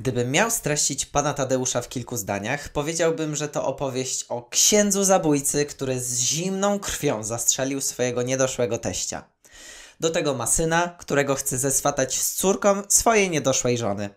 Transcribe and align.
Gdybym 0.00 0.30
miał 0.30 0.50
streścić 0.50 1.06
pana 1.06 1.34
Tadeusza 1.34 1.82
w 1.82 1.88
kilku 1.88 2.16
zdaniach, 2.16 2.68
powiedziałbym, 2.68 3.36
że 3.36 3.48
to 3.48 3.66
opowieść 3.66 4.24
o 4.28 4.42
księdzu 4.42 5.04
zabójcy, 5.04 5.66
który 5.66 6.00
z 6.00 6.20
zimną 6.20 6.78
krwią 6.78 7.22
zastrzelił 7.24 7.80
swojego 7.80 8.22
niedoszłego 8.22 8.78
teścia. 8.78 9.24
Do 10.00 10.10
tego 10.10 10.34
ma 10.34 10.46
syna, 10.46 10.96
którego 10.98 11.34
chce 11.34 11.58
zeswatać 11.58 12.18
z 12.18 12.34
córką 12.34 12.82
swojej 12.88 13.30
niedoszłej 13.30 13.78
żony. 13.78 14.10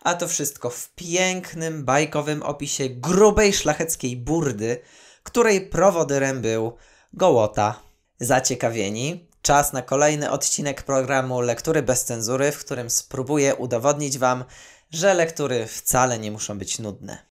A 0.00 0.14
to 0.14 0.28
wszystko 0.28 0.70
w 0.70 0.94
pięknym, 0.94 1.84
bajkowym 1.84 2.42
opisie 2.42 2.88
grubej 2.88 3.52
szlacheckiej 3.52 4.16
burdy, 4.16 4.80
której 5.22 5.68
prowodyrem 5.68 6.40
był 6.40 6.76
Gołota. 7.12 7.80
Zaciekawieni? 8.20 9.30
Czas 9.42 9.72
na 9.72 9.82
kolejny 9.82 10.30
odcinek 10.30 10.82
programu 10.82 11.40
Lektury 11.40 11.82
bez 11.82 12.04
cenzury, 12.04 12.52
w 12.52 12.58
którym 12.58 12.90
spróbuję 12.90 13.54
udowodnić 13.54 14.18
Wam, 14.18 14.44
że 14.90 15.14
lektury 15.14 15.66
wcale 15.66 16.18
nie 16.18 16.30
muszą 16.30 16.58
być 16.58 16.78
nudne. 16.78 17.30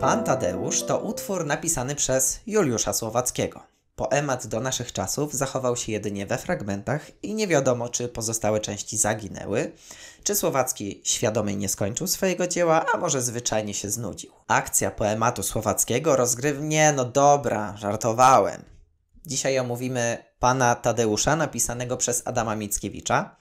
Pan 0.00 0.24
Tadeusz 0.24 0.82
to 0.82 0.98
utwór 0.98 1.46
napisany 1.46 1.94
przez 1.94 2.40
Juliusza 2.46 2.92
Słowackiego. 2.92 3.75
Poemat 3.96 4.46
do 4.46 4.60
naszych 4.60 4.92
czasów 4.92 5.34
zachował 5.34 5.76
się 5.76 5.92
jedynie 5.92 6.26
we 6.26 6.38
fragmentach 6.38 7.22
i 7.22 7.34
nie 7.34 7.46
wiadomo, 7.46 7.88
czy 7.88 8.08
pozostałe 8.08 8.60
części 8.60 8.96
zaginęły, 8.96 9.72
czy 10.24 10.34
Słowacki 10.34 11.00
świadomie 11.04 11.56
nie 11.56 11.68
skończył 11.68 12.06
swojego 12.06 12.46
dzieła, 12.46 12.84
a 12.94 12.98
może 12.98 13.22
zwyczajnie 13.22 13.74
się 13.74 13.90
znudził. 13.90 14.32
Akcja 14.48 14.90
poematu 14.90 15.42
słowackiego 15.42 16.16
rozgryw... 16.16 16.60
Nie, 16.60 16.92
no 16.92 17.04
dobra, 17.04 17.76
żartowałem. 17.76 18.64
Dzisiaj 19.26 19.58
omówimy 19.58 20.24
pana 20.38 20.74
Tadeusza, 20.74 21.36
napisanego 21.36 21.96
przez 21.96 22.22
Adama 22.26 22.56
Mickiewicza. 22.56 23.36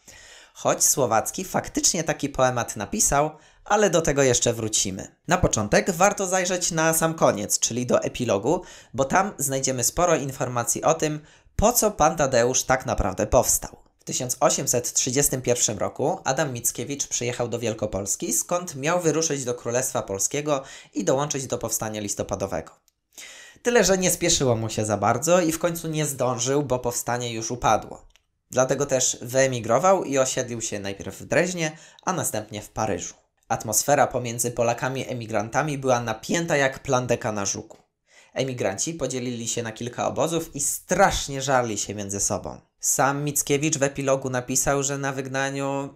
Choć 0.54 0.84
Słowacki 0.84 1.46
faktycznie 1.46 2.04
taki 2.04 2.30
poemat 2.30 2.76
napisał, 2.76 3.32
ale 3.66 3.90
do 3.90 4.02
tego 4.02 4.24
jeszcze 4.24 4.54
wrócimy. 4.54 5.16
Na 5.28 5.38
początek 5.38 5.92
warto 5.92 6.28
zajrzeć 6.28 6.72
na 6.72 6.94
sam 6.94 7.14
koniec, 7.14 7.60
czyli 7.60 7.86
do 7.86 8.04
epilogu, 8.04 8.62
bo 8.94 9.06
tam 9.06 9.32
znajdziemy 9.38 9.84
sporo 9.84 10.16
informacji 10.16 10.84
o 10.84 10.94
tym, 10.94 11.20
po 11.56 11.74
co 11.74 11.92
pan 11.92 12.18
Tadeusz 12.18 12.64
tak 12.64 12.86
naprawdę 12.86 13.28
powstał. 13.28 13.78
W 14.00 14.04
1831 14.04 15.78
roku 15.78 16.20
Adam 16.24 16.54
Mickiewicz 16.54 17.08
przyjechał 17.08 17.48
do 17.48 17.60
Wielkopolski, 17.60 18.34
skąd 18.34 18.76
miał 18.76 19.02
wyruszyć 19.02 19.46
do 19.46 19.54
Królestwa 19.54 20.02
Polskiego 20.02 20.64
i 20.94 21.04
dołączyć 21.04 21.48
do 21.48 21.58
powstania 21.58 22.02
listopadowego. 22.02 22.72
Tyle, 23.62 23.84
że 23.84 23.98
nie 23.98 24.12
spieszyło 24.12 24.56
mu 24.56 24.70
się 24.70 24.86
za 24.86 24.98
bardzo 24.98 25.42
i 25.42 25.52
w 25.52 25.60
końcu 25.60 25.88
nie 25.88 26.06
zdążył, 26.06 26.64
bo 26.64 26.80
powstanie 26.80 27.34
już 27.34 27.52
upadło. 27.52 28.06
Dlatego 28.52 28.86
też 28.86 29.18
wyemigrował 29.22 30.04
i 30.04 30.18
osiedlił 30.18 30.62
się 30.62 30.80
najpierw 30.80 31.20
w 31.20 31.26
Dreźnie, 31.26 31.78
a 32.04 32.14
następnie 32.14 32.62
w 32.62 32.70
Paryżu. 32.70 33.25
Atmosfera 33.48 34.08
pomiędzy 34.08 34.52
Polakami 34.52 35.10
emigrantami 35.10 35.78
była 35.78 36.00
napięta 36.00 36.58
jak 36.58 36.80
plandeka 36.80 37.32
na 37.32 37.46
żuku. 37.46 37.78
Emigranci 38.34 38.94
podzielili 38.94 39.48
się 39.48 39.64
na 39.64 39.72
kilka 39.72 40.08
obozów 40.08 40.56
i 40.56 40.62
strasznie 40.62 41.42
żarli 41.42 41.78
się 41.78 41.96
między 41.96 42.20
sobą. 42.20 42.62
Sam 42.80 43.24
Mickiewicz 43.24 43.78
w 43.78 43.84
epilogu 43.84 44.30
napisał, 44.30 44.84
że 44.84 44.98
na 44.98 45.14
wygnaniu 45.14 45.96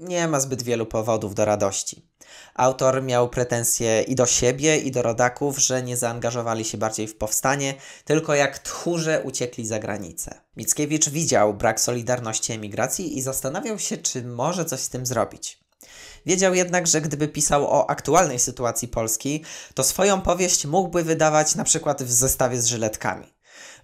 nie 0.00 0.28
ma 0.28 0.40
zbyt 0.40 0.62
wielu 0.62 0.86
powodów 0.86 1.34
do 1.34 1.44
radości. 1.44 2.08
Autor 2.54 3.02
miał 3.02 3.28
pretensje 3.28 4.02
i 4.02 4.14
do 4.14 4.26
siebie, 4.26 4.78
i 4.78 4.90
do 4.90 5.02
rodaków, 5.02 5.58
że 5.58 5.82
nie 5.82 5.96
zaangażowali 5.96 6.64
się 6.64 6.78
bardziej 6.78 7.06
w 7.08 7.16
powstanie, 7.16 7.74
tylko 8.04 8.34
jak 8.34 8.58
tchórze 8.58 9.22
uciekli 9.24 9.66
za 9.66 9.78
granicę. 9.78 10.40
Mickiewicz 10.56 11.08
widział 11.08 11.54
brak 11.54 11.80
solidarności 11.80 12.52
emigracji 12.52 13.18
i 13.18 13.22
zastanawiał 13.22 13.78
się, 13.78 13.96
czy 13.96 14.22
może 14.24 14.64
coś 14.64 14.80
z 14.80 14.88
tym 14.88 15.06
zrobić. 15.06 15.61
Wiedział 16.26 16.54
jednak, 16.54 16.86
że 16.86 17.00
gdyby 17.00 17.28
pisał 17.28 17.66
o 17.66 17.90
aktualnej 17.90 18.38
sytuacji 18.38 18.88
Polski, 18.88 19.44
to 19.74 19.84
swoją 19.84 20.20
powieść 20.20 20.66
mógłby 20.66 21.02
wydawać 21.02 21.54
na 21.54 21.64
przykład 21.64 22.02
w 22.02 22.12
zestawie 22.12 22.62
z 22.62 22.66
żyletkami. 22.66 23.26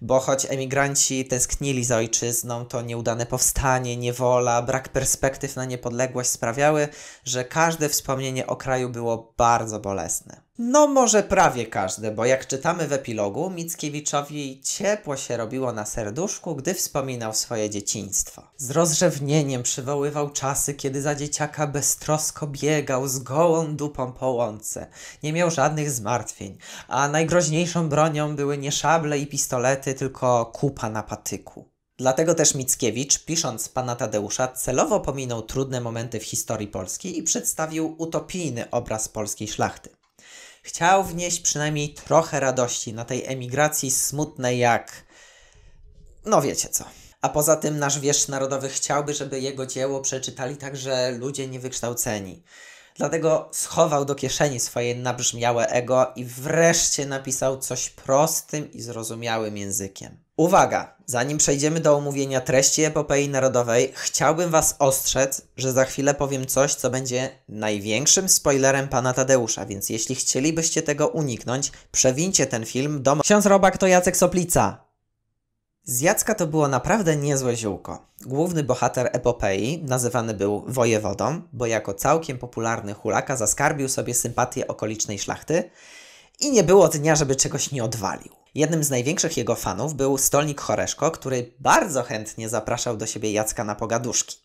Bo 0.00 0.20
choć 0.20 0.46
emigranci 0.50 1.24
tęsknili 1.24 1.84
za 1.84 1.96
ojczyzną, 1.96 2.64
to 2.64 2.82
nieudane 2.82 3.26
powstanie, 3.26 3.96
niewola, 3.96 4.62
brak 4.62 4.88
perspektyw 4.88 5.56
na 5.56 5.64
niepodległość 5.64 6.30
sprawiały, 6.30 6.88
że 7.24 7.44
każde 7.44 7.88
wspomnienie 7.88 8.46
o 8.46 8.56
kraju 8.56 8.88
było 8.88 9.34
bardzo 9.36 9.80
bolesne. 9.80 10.47
No 10.60 10.86
może 10.86 11.22
prawie 11.22 11.66
każde, 11.66 12.10
bo 12.10 12.24
jak 12.24 12.46
czytamy 12.46 12.88
w 12.88 12.92
epilogu, 12.92 13.50
Mickiewiczowi 13.50 14.60
ciepło 14.64 15.16
się 15.16 15.36
robiło 15.36 15.72
na 15.72 15.86
serduszku, 15.86 16.56
gdy 16.56 16.74
wspominał 16.74 17.34
swoje 17.34 17.70
dzieciństwo. 17.70 18.42
Z 18.56 18.70
rozrzewnieniem 18.70 19.62
przywoływał 19.62 20.30
czasy, 20.30 20.74
kiedy 20.74 21.02
za 21.02 21.14
dzieciaka 21.14 21.66
beztrosko 21.66 22.46
biegał 22.46 23.08
z 23.08 23.18
gołą 23.18 23.76
dupą 23.76 24.12
po 24.12 24.30
łące. 24.30 24.86
Nie 25.22 25.32
miał 25.32 25.50
żadnych 25.50 25.90
zmartwień, 25.90 26.58
a 26.88 27.08
najgroźniejszą 27.08 27.88
bronią 27.88 28.36
były 28.36 28.58
nie 28.58 28.72
szable 28.72 29.18
i 29.18 29.26
pistolety, 29.26 29.94
tylko 29.94 30.46
kupa 30.46 30.90
na 30.90 31.02
patyku. 31.02 31.68
Dlatego 31.98 32.34
też 32.34 32.54
Mickiewicz, 32.54 33.24
pisząc 33.24 33.68
pana 33.68 33.96
Tadeusza, 33.96 34.48
celowo 34.48 35.00
pominął 35.00 35.42
trudne 35.42 35.80
momenty 35.80 36.20
w 36.20 36.24
historii 36.24 36.68
Polski 36.68 37.18
i 37.18 37.22
przedstawił 37.22 37.94
utopijny 37.98 38.70
obraz 38.70 39.08
polskiej 39.08 39.48
szlachty. 39.48 39.97
Chciał 40.62 41.04
wnieść 41.04 41.40
przynajmniej 41.40 41.94
trochę 41.94 42.40
radości 42.40 42.92
na 42.92 43.04
tej 43.04 43.26
emigracji 43.26 43.90
smutnej 43.90 44.58
jak... 44.58 45.04
No 46.24 46.42
wiecie 46.42 46.68
co. 46.68 46.84
A 47.20 47.28
poza 47.28 47.56
tym 47.56 47.78
nasz 47.78 48.00
wieszcz 48.00 48.28
narodowy 48.28 48.68
chciałby, 48.68 49.14
żeby 49.14 49.40
jego 49.40 49.66
dzieło 49.66 50.00
przeczytali 50.00 50.56
także 50.56 51.10
ludzie 51.10 51.48
niewykształceni. 51.48 52.42
Dlatego 52.96 53.48
schował 53.52 54.04
do 54.04 54.14
kieszeni 54.14 54.60
swoje 54.60 54.94
nabrzmiałe 54.94 55.66
ego 55.68 56.12
i 56.16 56.24
wreszcie 56.24 57.06
napisał 57.06 57.58
coś 57.58 57.90
prostym 57.90 58.72
i 58.72 58.80
zrozumiałym 58.80 59.56
językiem. 59.56 60.27
Uwaga! 60.38 60.94
Zanim 61.06 61.38
przejdziemy 61.38 61.80
do 61.80 61.96
omówienia 61.96 62.40
treści 62.40 62.82
epopei 62.82 63.28
narodowej, 63.28 63.92
chciałbym 63.94 64.50
Was 64.50 64.76
ostrzec, 64.78 65.42
że 65.56 65.72
za 65.72 65.84
chwilę 65.84 66.14
powiem 66.14 66.46
coś, 66.46 66.74
co 66.74 66.90
będzie 66.90 67.30
największym 67.48 68.28
spoilerem 68.28 68.88
pana 68.88 69.12
Tadeusza, 69.12 69.66
więc 69.66 69.90
jeśli 69.90 70.14
chcielibyście 70.14 70.82
tego 70.82 71.08
uniknąć, 71.08 71.72
przewincie 71.92 72.46
ten 72.46 72.66
film 72.66 73.02
do... 73.02 73.16
Ksiądz 73.16 73.46
Robak 73.46 73.78
to 73.78 73.86
Jacek 73.86 74.16
Soplica! 74.16 74.84
Z 75.84 76.00
Jacka 76.00 76.34
to 76.34 76.46
było 76.46 76.68
naprawdę 76.68 77.16
niezłe 77.16 77.56
ziółko. 77.56 78.06
Główny 78.26 78.62
bohater 78.62 79.10
epopei 79.12 79.82
nazywany 79.84 80.34
był 80.34 80.64
wojewodą, 80.66 81.42
bo 81.52 81.66
jako 81.66 81.94
całkiem 81.94 82.38
popularny 82.38 82.94
hulaka 82.94 83.36
zaskarbił 83.36 83.88
sobie 83.88 84.14
sympatię 84.14 84.68
okolicznej 84.68 85.18
szlachty 85.18 85.70
i 86.40 86.50
nie 86.50 86.64
było 86.64 86.88
dnia, 86.88 87.16
żeby 87.16 87.36
czegoś 87.36 87.72
nie 87.72 87.84
odwalił. 87.84 88.37
Jednym 88.58 88.84
z 88.84 88.90
największych 88.90 89.36
jego 89.36 89.54
fanów 89.54 89.94
był 89.94 90.18
stolnik 90.18 90.60
Choreszko, 90.60 91.10
który 91.10 91.54
bardzo 91.60 92.02
chętnie 92.02 92.48
zapraszał 92.48 92.96
do 92.96 93.06
siebie 93.06 93.32
Jacka 93.32 93.64
na 93.64 93.74
pogaduszki. 93.74 94.36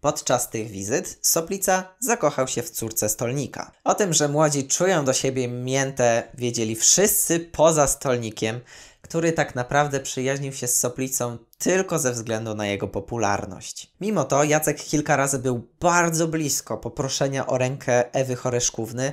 Podczas 0.00 0.50
tych 0.50 0.68
wizyt 0.68 1.18
Soplica 1.22 1.94
zakochał 2.00 2.48
się 2.48 2.62
w 2.62 2.70
córce 2.70 3.08
stolnika. 3.08 3.72
O 3.84 3.94
tym, 3.94 4.12
że 4.12 4.28
młodzi 4.28 4.68
czują 4.68 5.04
do 5.04 5.12
siebie 5.12 5.48
miętę, 5.48 6.22
wiedzieli 6.34 6.76
wszyscy 6.76 7.40
poza 7.40 7.86
stolnikiem, 7.86 8.60
który 9.02 9.32
tak 9.32 9.54
naprawdę 9.54 10.00
przyjaźnił 10.00 10.52
się 10.52 10.68
z 10.68 10.78
Soplicą 10.78 11.38
tylko 11.58 11.98
ze 11.98 12.12
względu 12.12 12.54
na 12.54 12.66
jego 12.66 12.88
popularność. 12.88 13.92
Mimo 14.00 14.24
to 14.24 14.44
Jacek 14.44 14.84
kilka 14.84 15.16
razy 15.16 15.38
był 15.38 15.68
bardzo 15.80 16.28
blisko 16.28 16.78
poproszenia 16.78 17.46
o 17.46 17.58
rękę 17.58 18.12
Ewy 18.12 18.36
Choreszkówny, 18.36 19.12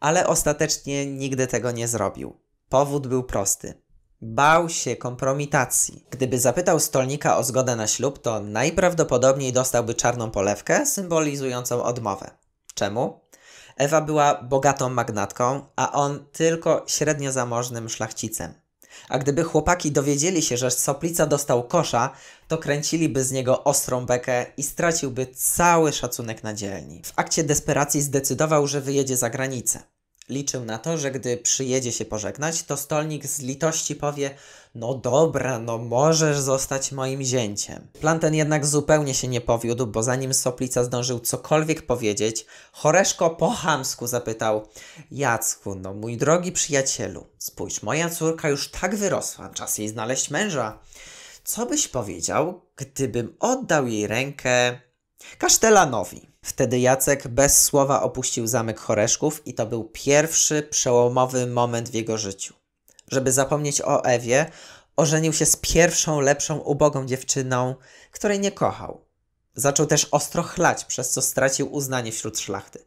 ale 0.00 0.26
ostatecznie 0.26 1.06
nigdy 1.06 1.46
tego 1.46 1.70
nie 1.70 1.88
zrobił. 1.88 2.49
Powód 2.70 3.06
był 3.06 3.22
prosty. 3.22 3.74
Bał 4.20 4.68
się 4.68 4.96
kompromitacji. 4.96 6.06
Gdyby 6.10 6.38
zapytał 6.38 6.80
stolnika 6.80 7.36
o 7.36 7.44
zgodę 7.44 7.76
na 7.76 7.86
ślub, 7.86 8.18
to 8.18 8.40
najprawdopodobniej 8.40 9.52
dostałby 9.52 9.94
czarną 9.94 10.30
polewkę 10.30 10.86
symbolizującą 10.86 11.82
odmowę. 11.82 12.30
Czemu? 12.74 13.20
Ewa 13.76 14.00
była 14.00 14.42
bogatą 14.42 14.88
magnatką, 14.88 15.66
a 15.76 15.92
on 15.92 16.26
tylko 16.32 16.84
średnio 16.86 17.32
zamożnym 17.32 17.88
szlachcicem. 17.88 18.54
A 19.08 19.18
gdyby 19.18 19.44
chłopaki 19.44 19.92
dowiedzieli 19.92 20.42
się, 20.42 20.56
że 20.56 20.70
Soplica 20.70 21.26
dostał 21.26 21.62
kosza, 21.62 22.10
to 22.48 22.58
kręciliby 22.58 23.24
z 23.24 23.32
niego 23.32 23.64
ostrą 23.64 24.06
bekę 24.06 24.46
i 24.56 24.62
straciłby 24.62 25.26
cały 25.26 25.92
szacunek 25.92 26.42
na 26.42 26.54
dzielni. 26.54 27.02
W 27.04 27.12
akcie 27.16 27.44
desperacji 27.44 28.02
zdecydował, 28.02 28.66
że 28.66 28.80
wyjedzie 28.80 29.16
za 29.16 29.30
granicę. 29.30 29.82
Liczył 30.30 30.64
na 30.64 30.78
to, 30.78 30.98
że 30.98 31.10
gdy 31.10 31.36
przyjedzie 31.36 31.92
się 31.92 32.04
pożegnać, 32.04 32.62
to 32.62 32.76
stolnik 32.76 33.26
z 33.26 33.40
litości 33.40 33.96
powie: 33.96 34.30
No 34.74 34.94
dobra, 34.94 35.58
no 35.58 35.78
możesz 35.78 36.38
zostać 36.38 36.92
moim 36.92 37.22
zięciem. 37.22 37.86
Plan 38.00 38.20
ten 38.20 38.34
jednak 38.34 38.66
zupełnie 38.66 39.14
się 39.14 39.28
nie 39.28 39.40
powiódł, 39.40 39.86
bo 39.86 40.02
zanim 40.02 40.34
Soplica 40.34 40.84
zdążył 40.84 41.20
cokolwiek 41.20 41.82
powiedzieć, 41.82 42.46
Choreszko 42.72 43.30
po 43.30 43.50
chamsku 43.50 44.06
zapytał: 44.06 44.68
Jacku, 45.10 45.74
no 45.74 45.94
mój 45.94 46.16
drogi 46.16 46.52
przyjacielu, 46.52 47.26
spójrz, 47.38 47.82
moja 47.82 48.10
córka 48.10 48.48
już 48.48 48.70
tak 48.70 48.96
wyrosła, 48.96 49.48
czas 49.48 49.78
jej 49.78 49.88
znaleźć 49.88 50.30
męża. 50.30 50.78
Co 51.44 51.66
byś 51.66 51.88
powiedział, 51.88 52.60
gdybym 52.76 53.36
oddał 53.40 53.86
jej 53.86 54.06
rękę 54.06 54.80
kasztelanowi? 55.38 56.30
Wtedy 56.42 56.78
Jacek 56.78 57.28
bez 57.28 57.64
słowa 57.64 58.02
opuścił 58.02 58.46
zamek 58.46 58.80
Choreszków 58.80 59.46
i 59.46 59.54
to 59.54 59.66
był 59.66 59.84
pierwszy 59.84 60.62
przełomowy 60.62 61.46
moment 61.46 61.88
w 61.88 61.94
jego 61.94 62.18
życiu. 62.18 62.54
Żeby 63.08 63.32
zapomnieć 63.32 63.82
o 63.82 64.04
Ewie, 64.04 64.46
ożenił 64.96 65.32
się 65.32 65.46
z 65.46 65.56
pierwszą, 65.56 66.20
lepszą, 66.20 66.58
ubogą 66.58 67.06
dziewczyną, 67.06 67.74
której 68.10 68.40
nie 68.40 68.52
kochał. 68.52 69.04
Zaczął 69.54 69.86
też 69.86 70.06
ostro 70.10 70.42
chlać, 70.42 70.84
przez 70.84 71.10
co 71.10 71.22
stracił 71.22 71.72
uznanie 71.72 72.12
wśród 72.12 72.38
szlachty. 72.38 72.84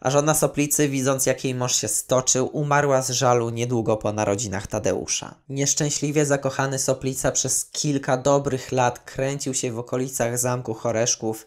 A 0.00 0.10
żona 0.10 0.34
Soplicy, 0.34 0.88
widząc 0.88 1.26
jak 1.26 1.44
jej 1.44 1.54
mąż 1.54 1.76
się 1.76 1.88
stoczył, 1.88 2.50
umarła 2.52 3.02
z 3.02 3.10
żalu 3.10 3.50
niedługo 3.50 3.96
po 3.96 4.12
narodzinach 4.12 4.66
Tadeusza. 4.66 5.34
Nieszczęśliwie 5.48 6.26
zakochany 6.26 6.78
Soplica 6.78 7.32
przez 7.32 7.64
kilka 7.64 8.16
dobrych 8.16 8.72
lat 8.72 8.98
kręcił 8.98 9.54
się 9.54 9.72
w 9.72 9.78
okolicach 9.78 10.38
zamku 10.38 10.74
Choreszków 10.74 11.46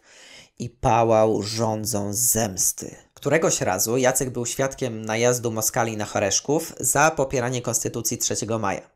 i 0.59 0.69
pałał 0.69 1.43
rządzą 1.43 2.13
zemsty. 2.13 2.95
Któregoś 3.13 3.61
razu 3.61 3.97
Jacek 3.97 4.29
był 4.29 4.45
świadkiem 4.45 5.05
najazdu 5.05 5.51
Moskali 5.51 5.97
na 5.97 6.05
Choreszków 6.05 6.73
za 6.79 7.11
popieranie 7.11 7.61
Konstytucji 7.61 8.17
3 8.17 8.35
maja. 8.59 8.92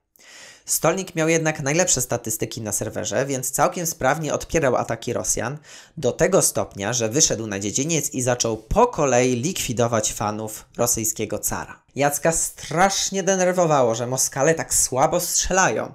Stolnik 0.67 1.15
miał 1.15 1.29
jednak 1.29 1.61
najlepsze 1.61 2.01
statystyki 2.01 2.61
na 2.61 2.71
serwerze, 2.71 3.25
więc 3.25 3.51
całkiem 3.51 3.85
sprawnie 3.85 4.33
odpierał 4.33 4.75
ataki 4.75 5.13
Rosjan 5.13 5.57
do 5.97 6.11
tego 6.11 6.41
stopnia, 6.41 6.93
że 6.93 7.09
wyszedł 7.09 7.47
na 7.47 7.59
dziedziniec 7.59 8.13
i 8.13 8.21
zaczął 8.21 8.57
po 8.57 8.87
kolei 8.87 9.35
likwidować 9.35 10.13
fanów 10.13 10.65
rosyjskiego 10.77 11.39
cara. 11.39 11.79
Jacka 11.95 12.31
strasznie 12.31 13.23
denerwowało, 13.23 13.95
że 13.95 14.07
Moskale 14.07 14.55
tak 14.55 14.73
słabo 14.73 15.19
strzelają. 15.19 15.93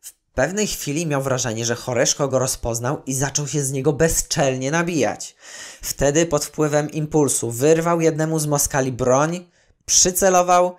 W 0.00 0.12
pewnej 0.34 0.66
chwili 0.66 1.06
miał 1.06 1.22
wrażenie, 1.22 1.64
że 1.64 1.74
Choreszko 1.74 2.28
go 2.28 2.38
rozpoznał 2.38 3.02
i 3.06 3.14
zaczął 3.14 3.48
się 3.48 3.62
z 3.62 3.72
niego 3.72 3.92
bezczelnie 3.92 4.70
nabijać. 4.70 5.36
Wtedy 5.82 6.26
pod 6.26 6.44
wpływem 6.44 6.90
impulsu 6.90 7.50
wyrwał 7.50 8.00
jednemu 8.00 8.38
z 8.38 8.46
Moskali 8.46 8.92
broń, 8.92 9.46
przycelował 9.86 10.76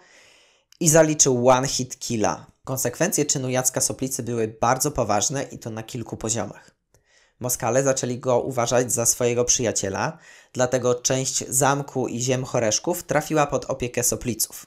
i 0.79 0.89
zaliczył 0.89 1.49
one 1.49 1.67
hit 1.67 1.99
killa. 1.99 2.50
Konsekwencje 2.71 3.25
czynu 3.25 3.49
Jacka 3.49 3.81
Soplicy 3.81 4.23
były 4.23 4.47
bardzo 4.47 4.91
poważne 4.91 5.43
i 5.43 5.59
to 5.59 5.69
na 5.69 5.83
kilku 5.83 6.17
poziomach. 6.17 6.71
Moskale 7.39 7.83
zaczęli 7.83 8.19
go 8.19 8.39
uważać 8.39 8.93
za 8.93 9.05
swojego 9.05 9.45
przyjaciela, 9.45 10.17
dlatego 10.53 10.95
część 10.95 11.47
zamku 11.49 12.07
i 12.07 12.19
ziem 12.19 12.45
Choreszków 12.45 13.03
trafiła 13.03 13.47
pod 13.47 13.65
opiekę 13.65 14.03
Sopliców. 14.03 14.65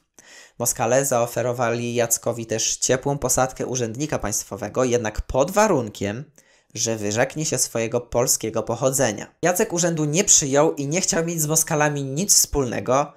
Moskale 0.59 1.05
zaoferowali 1.05 1.95
Jackowi 1.95 2.47
też 2.47 2.77
ciepłą 2.77 3.19
posadkę 3.19 3.67
urzędnika 3.67 4.19
państwowego, 4.19 4.85
jednak 4.85 5.21
pod 5.21 5.51
warunkiem, 5.51 6.25
że 6.75 6.97
wyrzeknie 6.97 7.45
się 7.45 7.59
swojego 7.59 8.01
polskiego 8.01 8.63
pochodzenia. 8.63 9.35
Jacek 9.43 9.73
urzędu 9.73 10.05
nie 10.05 10.25
przyjął 10.25 10.75
i 10.75 10.89
nie 10.89 11.01
chciał 11.01 11.25
mieć 11.25 11.41
z 11.41 11.47
Moskalami 11.47 12.05
nic 12.05 12.35
wspólnego, 12.35 13.13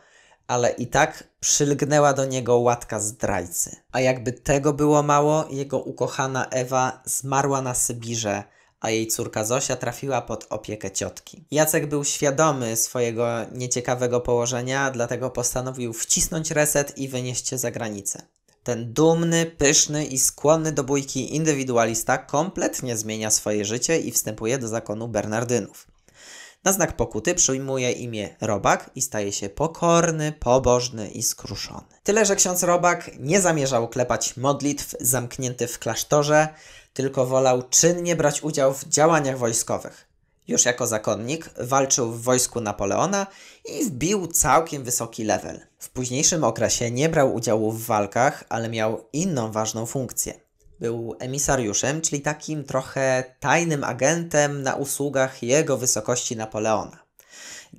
ale 0.48 0.70
i 0.70 0.88
tak 0.88 1.24
przylgnęła 1.40 2.14
do 2.14 2.26
niego 2.26 2.58
łatka 2.58 3.00
zdrajcy. 3.00 3.76
A 3.92 4.00
jakby 4.00 4.32
tego 4.32 4.74
było 4.74 5.04
mało, 5.04 5.46
jego 5.50 5.80
ukochana 5.80 6.46
Ewa 6.50 7.02
zmarła 7.06 7.62
na 7.62 7.74
Sybirze, 7.74 8.44
a 8.80 8.90
jej 8.90 9.08
córka 9.08 9.44
Zosia 9.44 9.76
trafiła 9.76 10.22
pod 10.22 10.48
opiekę 10.50 10.92
ciotki. 10.92 11.46
Jacek 11.52 11.88
był 11.88 12.04
świadomy 12.04 12.78
swojego 12.78 13.28
nieciekawego 13.52 14.22
położenia, 14.22 14.92
dlatego 14.92 15.30
postanowił 15.30 15.94
wcisnąć 15.94 16.52
reset 16.52 16.98
i 16.98 17.08
wynieść 17.08 17.48
się 17.48 17.58
za 17.58 17.72
granicę. 17.72 18.22
Ten 18.64 18.94
dumny, 18.94 19.46
pyszny 19.46 20.06
i 20.06 20.20
skłonny 20.20 20.72
do 20.72 20.84
bójki 20.84 21.36
indywidualista 21.36 22.18
kompletnie 22.18 22.98
zmienia 22.98 23.32
swoje 23.32 23.66
życie 23.66 24.00
i 24.00 24.12
wstępuje 24.12 24.58
do 24.58 24.68
zakonu 24.68 25.08
Bernardynów. 25.08 25.88
Na 26.68 26.74
znak 26.74 26.96
pokuty 26.96 27.36
przyjmuje 27.36 27.92
imię 27.92 28.36
Robak 28.42 28.90
i 28.96 29.02
staje 29.02 29.32
się 29.32 29.50
pokorny, 29.50 30.32
pobożny 30.32 31.10
i 31.10 31.24
skruszony. 31.24 31.88
Tyle, 32.04 32.26
że 32.26 32.36
ksiądz 32.36 32.64
Robak 32.64 33.12
nie 33.20 33.42
zamierzał 33.42 33.88
klepać 33.88 34.38
modlitw 34.38 34.96
zamknięty 35.00 35.68
w 35.68 35.80
klasztorze, 35.80 36.48
tylko 36.94 37.26
wolał 37.26 37.64
czynnie 37.70 38.16
brać 38.16 38.44
udział 38.44 38.74
w 38.74 38.86
działaniach 38.86 39.38
wojskowych. 39.38 40.08
Już 40.48 40.66
jako 40.66 40.88
zakonnik 40.88 41.50
walczył 41.58 42.12
w 42.12 42.22
wojsku 42.22 42.62
Napoleona 42.62 43.28
i 43.66 43.86
wbił 43.86 44.28
całkiem 44.28 44.84
wysoki 44.84 45.24
level. 45.24 45.60
W 45.80 45.90
późniejszym 45.90 46.44
okresie 46.44 46.92
nie 46.92 47.10
brał 47.10 47.36
udziału 47.36 47.72
w 47.72 47.86
walkach, 47.86 48.44
ale 48.50 48.70
miał 48.70 49.04
inną 49.14 49.52
ważną 49.52 49.86
funkcję. 49.86 50.47
Był 50.80 51.16
emisariuszem, 51.20 52.02
czyli 52.02 52.22
takim 52.22 52.64
trochę 52.64 53.24
tajnym 53.40 53.84
agentem 53.84 54.64
na 54.64 54.76
usługach 54.76 55.44
jego 55.44 55.78
wysokości 55.78 56.36
Napoleona. 56.36 57.08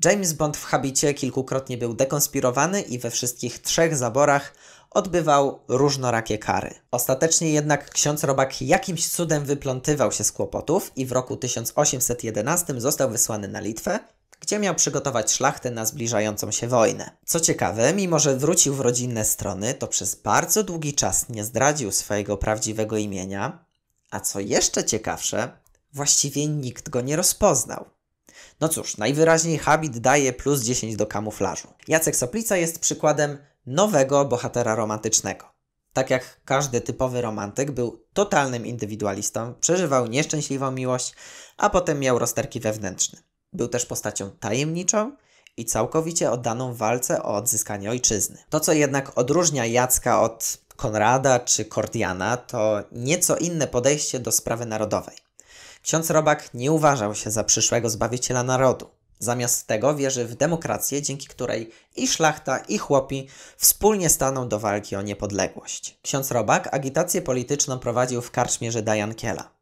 James 0.04 0.32
Bond 0.32 0.56
w 0.56 0.64
habicie 0.64 1.14
kilkukrotnie 1.14 1.78
był 1.78 1.94
dekonspirowany 1.94 2.80
i 2.80 2.98
we 2.98 3.10
wszystkich 3.10 3.58
trzech 3.58 3.96
zaborach 3.96 4.54
odbywał 4.90 5.60
różnorakie 5.68 6.38
kary. 6.38 6.74
Ostatecznie 6.90 7.52
jednak 7.52 7.90
ksiądz 7.90 8.24
Robak 8.24 8.62
jakimś 8.62 9.08
cudem 9.08 9.44
wyplątywał 9.44 10.12
się 10.12 10.24
z 10.24 10.32
kłopotów 10.32 10.92
i 10.96 11.06
w 11.06 11.12
roku 11.12 11.36
1811 11.36 12.80
został 12.80 13.10
wysłany 13.10 13.48
na 13.48 13.60
Litwę, 13.60 13.98
gdzie 14.40 14.58
miał 14.58 14.74
przygotować 14.74 15.32
szlachtę 15.32 15.70
na 15.70 15.86
zbliżającą 15.86 16.50
się 16.50 16.68
wojnę. 16.68 17.10
Co 17.26 17.40
ciekawe, 17.40 17.94
mimo 17.94 18.18
że 18.18 18.36
wrócił 18.36 18.74
w 18.74 18.80
rodzinne 18.80 19.24
strony, 19.24 19.74
to 19.74 19.86
przez 19.86 20.14
bardzo 20.14 20.64
długi 20.64 20.94
czas 20.94 21.28
nie 21.28 21.44
zdradził 21.44 21.92
swojego 21.92 22.36
prawdziwego 22.36 22.96
imienia, 22.96 23.64
a 24.10 24.20
co 24.20 24.40
jeszcze 24.40 24.84
ciekawsze, 24.84 25.50
właściwie 25.92 26.46
nikt 26.46 26.88
go 26.88 27.00
nie 27.00 27.16
rozpoznał. 27.16 27.84
No 28.60 28.68
cóż, 28.68 28.96
najwyraźniej 28.96 29.58
habit 29.58 29.98
daje 29.98 30.32
plus 30.32 30.62
10 30.62 30.96
do 30.96 31.06
kamuflażu. 31.06 31.68
Jacek 31.88 32.16
Soplica 32.16 32.56
jest 32.56 32.78
przykładem 32.78 33.38
nowego 33.66 34.24
bohatera 34.24 34.74
romantycznego. 34.74 35.44
Tak 35.92 36.10
jak 36.10 36.40
każdy 36.44 36.80
typowy 36.80 37.20
romantyk, 37.20 37.70
był 37.70 38.04
totalnym 38.12 38.66
indywidualistą, 38.66 39.54
przeżywał 39.54 40.06
nieszczęśliwą 40.06 40.70
miłość, 40.70 41.14
a 41.56 41.70
potem 41.70 42.00
miał 42.00 42.18
rozterki 42.18 42.60
wewnętrzne. 42.60 43.27
Był 43.52 43.68
też 43.68 43.86
postacią 43.86 44.30
tajemniczą 44.30 45.16
i 45.56 45.64
całkowicie 45.64 46.30
oddaną 46.30 46.74
walce 46.74 47.22
o 47.22 47.34
odzyskanie 47.34 47.90
ojczyzny. 47.90 48.38
To, 48.50 48.60
co 48.60 48.72
jednak 48.72 49.18
odróżnia 49.18 49.66
Jacka 49.66 50.22
od 50.22 50.58
Konrada 50.76 51.40
czy 51.40 51.64
Kordiana, 51.64 52.36
to 52.36 52.82
nieco 52.92 53.36
inne 53.36 53.66
podejście 53.66 54.20
do 54.20 54.32
sprawy 54.32 54.66
narodowej. 54.66 55.16
Ksiądz 55.82 56.10
Robak 56.10 56.54
nie 56.54 56.72
uważał 56.72 57.14
się 57.14 57.30
za 57.30 57.44
przyszłego 57.44 57.90
zbawiciela 57.90 58.42
narodu. 58.42 58.90
Zamiast 59.18 59.66
tego 59.66 59.94
wierzy 59.94 60.24
w 60.24 60.34
demokrację, 60.34 61.02
dzięki 61.02 61.26
której 61.26 61.70
i 61.96 62.08
szlachta, 62.08 62.58
i 62.58 62.78
chłopi 62.78 63.28
wspólnie 63.56 64.10
staną 64.10 64.48
do 64.48 64.58
walki 64.58 64.96
o 64.96 65.02
niepodległość. 65.02 65.98
Ksiądz 66.02 66.30
Robak 66.30 66.74
agitację 66.74 67.22
polityczną 67.22 67.78
prowadził 67.78 68.22
w 68.22 68.30
karczmie 68.30 68.72
Żyda 68.72 68.96
Jankiela 68.96 69.57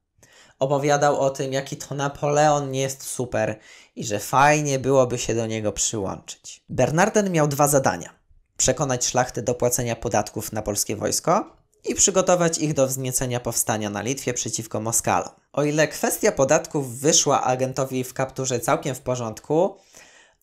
opowiadał 0.58 1.20
o 1.20 1.30
tym, 1.30 1.52
jaki 1.52 1.76
to 1.76 1.94
Napoleon 1.94 2.70
nie 2.70 2.80
jest 2.80 3.02
super 3.02 3.58
i 3.96 4.04
że 4.04 4.18
fajnie 4.18 4.78
byłoby 4.78 5.18
się 5.18 5.34
do 5.34 5.46
niego 5.46 5.72
przyłączyć. 5.72 6.64
Bernarden 6.68 7.30
miał 7.32 7.48
dwa 7.48 7.68
zadania: 7.68 8.10
przekonać 8.56 9.06
szlachtę 9.06 9.42
do 9.42 9.54
płacenia 9.54 9.96
podatków 9.96 10.52
na 10.52 10.62
polskie 10.62 10.96
wojsko 10.96 11.56
i 11.84 11.94
przygotować 11.94 12.58
ich 12.58 12.74
do 12.74 12.86
wzniecenia 12.86 13.40
powstania 13.40 13.90
na 13.90 14.02
Litwie 14.02 14.34
przeciwko 14.34 14.80
Moskalom. 14.80 15.34
O 15.52 15.64
ile 15.64 15.88
kwestia 15.88 16.32
podatków 16.32 17.00
wyszła 17.00 17.42
agentowi 17.42 18.04
w 18.04 18.14
kapturze 18.14 18.60
całkiem 18.60 18.94
w 18.94 19.00
porządku, 19.00 19.76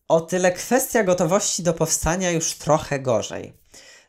o 0.08 0.20
tyle 0.20 0.52
kwestia 0.52 1.04
gotowości 1.04 1.62
do 1.62 1.74
powstania 1.74 2.30
już 2.30 2.54
trochę 2.54 3.00
gorzej. 3.00 3.63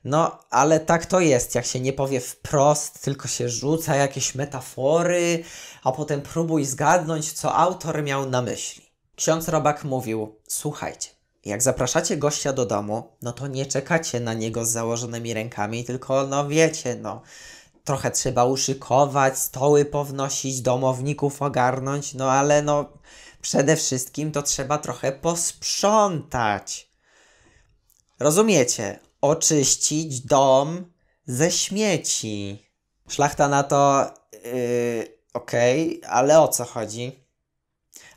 No, 0.05 0.39
ale 0.49 0.79
tak 0.79 1.05
to 1.05 1.19
jest, 1.19 1.55
jak 1.55 1.65
się 1.65 1.79
nie 1.79 1.93
powie 1.93 2.19
wprost, 2.19 3.01
tylko 3.01 3.27
się 3.27 3.49
rzuca 3.49 3.95
jakieś 3.95 4.35
metafory, 4.35 5.43
a 5.83 5.91
potem 5.91 6.21
próbuj 6.21 6.65
zgadnąć, 6.65 7.33
co 7.33 7.55
autor 7.55 8.03
miał 8.03 8.29
na 8.29 8.41
myśli. 8.41 8.85
Ksiądz 9.15 9.47
Robak 9.47 9.83
mówił: 9.83 10.35
Słuchajcie, 10.47 11.09
jak 11.45 11.63
zapraszacie 11.63 12.17
gościa 12.17 12.53
do 12.53 12.65
domu, 12.65 13.03
no 13.21 13.33
to 13.33 13.47
nie 13.47 13.65
czekacie 13.65 14.19
na 14.19 14.33
niego 14.33 14.65
z 14.65 14.69
założonymi 14.69 15.33
rękami, 15.33 15.83
tylko 15.83 16.27
no 16.27 16.47
wiecie, 16.47 16.95
no 16.95 17.21
trochę 17.83 18.11
trzeba 18.11 18.45
uszykować, 18.45 19.39
stoły 19.39 19.85
pownosić, 19.85 20.61
domowników 20.61 21.41
ogarnąć, 21.41 22.13
no 22.13 22.31
ale 22.31 22.61
no 22.61 22.89
przede 23.41 23.75
wszystkim 23.75 24.31
to 24.31 24.41
trzeba 24.41 24.77
trochę 24.77 25.11
posprzątać. 25.11 26.89
Rozumiecie? 28.19 28.99
Oczyścić 29.25 30.21
dom 30.21 30.85
ze 31.25 31.51
śmieci. 31.51 32.65
Szlachta 33.09 33.47
na 33.47 33.63
to, 33.63 34.05
yy, 34.33 34.41
okej, 35.33 35.97
okay, 35.97 36.09
ale 36.09 36.39
o 36.39 36.47
co 36.47 36.65
chodzi? 36.65 37.19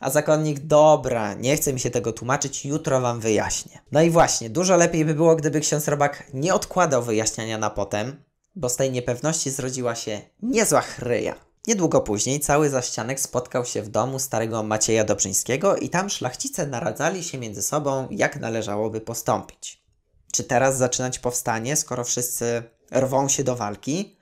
A 0.00 0.10
zakonnik, 0.10 0.58
dobra, 0.58 1.34
nie 1.34 1.56
chce 1.56 1.72
mi 1.72 1.80
się 1.80 1.90
tego 1.90 2.12
tłumaczyć, 2.12 2.64
jutro 2.64 3.00
wam 3.00 3.20
wyjaśnię. 3.20 3.78
No 3.92 4.02
i 4.02 4.10
właśnie, 4.10 4.50
dużo 4.50 4.76
lepiej 4.76 5.04
by 5.04 5.14
było, 5.14 5.36
gdyby 5.36 5.60
ksiądz 5.60 5.88
Robak 5.88 6.24
nie 6.34 6.54
odkładał 6.54 7.02
wyjaśniania 7.02 7.58
na 7.58 7.70
potem, 7.70 8.22
bo 8.56 8.68
z 8.68 8.76
tej 8.76 8.90
niepewności 8.90 9.50
zrodziła 9.50 9.94
się 9.94 10.20
niezła 10.42 10.80
chryja. 10.80 11.34
Niedługo 11.66 12.00
później 12.00 12.40
cały 12.40 12.70
zaścianek 12.70 13.20
spotkał 13.20 13.64
się 13.64 13.82
w 13.82 13.88
domu 13.88 14.18
starego 14.18 14.62
Macieja 14.62 15.04
Dobrzyńskiego 15.04 15.76
i 15.76 15.88
tam 15.88 16.10
szlachcice 16.10 16.66
naradzali 16.66 17.24
się 17.24 17.38
między 17.38 17.62
sobą, 17.62 18.08
jak 18.10 18.40
należałoby 18.40 19.00
postąpić. 19.00 19.87
Czy 20.32 20.44
teraz 20.44 20.76
zaczynać 20.76 21.18
powstanie, 21.18 21.76
skoro 21.76 22.04
wszyscy 22.04 22.62
rwą 22.92 23.28
się 23.28 23.44
do 23.44 23.56
walki? 23.56 24.18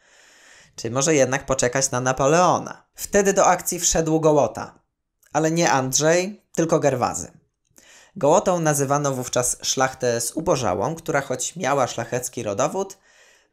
Czy 0.77 0.91
może 0.91 1.15
jednak 1.15 1.47
poczekać 1.47 1.91
na 1.91 2.01
Napoleona? 2.01 2.87
Wtedy 2.95 3.33
do 3.33 3.47
akcji 3.47 3.81
wszedł 3.81 4.21
Gołota. 4.21 4.79
Ale 5.33 5.51
nie 5.51 5.71
Andrzej, 5.71 6.43
tylko 6.55 6.81
Gerwazy. 6.81 7.31
Gołotą 8.17 8.61
nazywano 8.61 9.13
wówczas 9.13 9.57
szlachtę 9.63 10.21
z 10.21 10.33
ubożałą, 10.33 10.95
która 10.95 11.21
choć 11.21 11.57
miała 11.57 11.87
szlachecki 11.87 12.43
rodowód, 12.43 12.99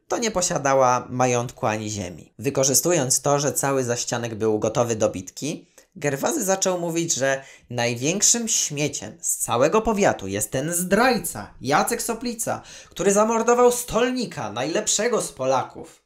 to 0.08 0.18
nie 0.18 0.30
posiadała 0.30 1.06
majątku 1.10 1.66
ani 1.66 1.90
ziemi. 1.90 2.34
Wykorzystując 2.38 3.20
to, 3.20 3.38
że 3.38 3.52
cały 3.52 3.84
zaścianek 3.84 4.34
był 4.34 4.58
gotowy 4.58 4.96
do 4.96 5.08
bitki, 5.08 5.73
Gerwazy 5.96 6.44
zaczął 6.44 6.80
mówić, 6.80 7.14
że 7.14 7.44
największym 7.70 8.48
śmieciem 8.48 9.18
z 9.20 9.36
całego 9.36 9.82
powiatu 9.82 10.26
jest 10.26 10.50
ten 10.50 10.74
zdrajca, 10.74 11.54
Jacek 11.60 12.02
Soplica, 12.02 12.62
który 12.90 13.12
zamordował 13.12 13.72
stolnika, 13.72 14.52
najlepszego 14.52 15.22
z 15.22 15.32
Polaków. 15.32 16.04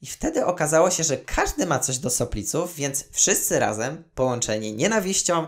I 0.00 0.06
wtedy 0.06 0.46
okazało 0.46 0.90
się, 0.90 1.04
że 1.04 1.16
każdy 1.16 1.66
ma 1.66 1.78
coś 1.78 1.98
do 1.98 2.10
Sopliców, 2.10 2.74
więc 2.74 3.04
wszyscy 3.12 3.58
razem, 3.58 4.04
połączeni 4.14 4.74
nienawiścią, 4.74 5.46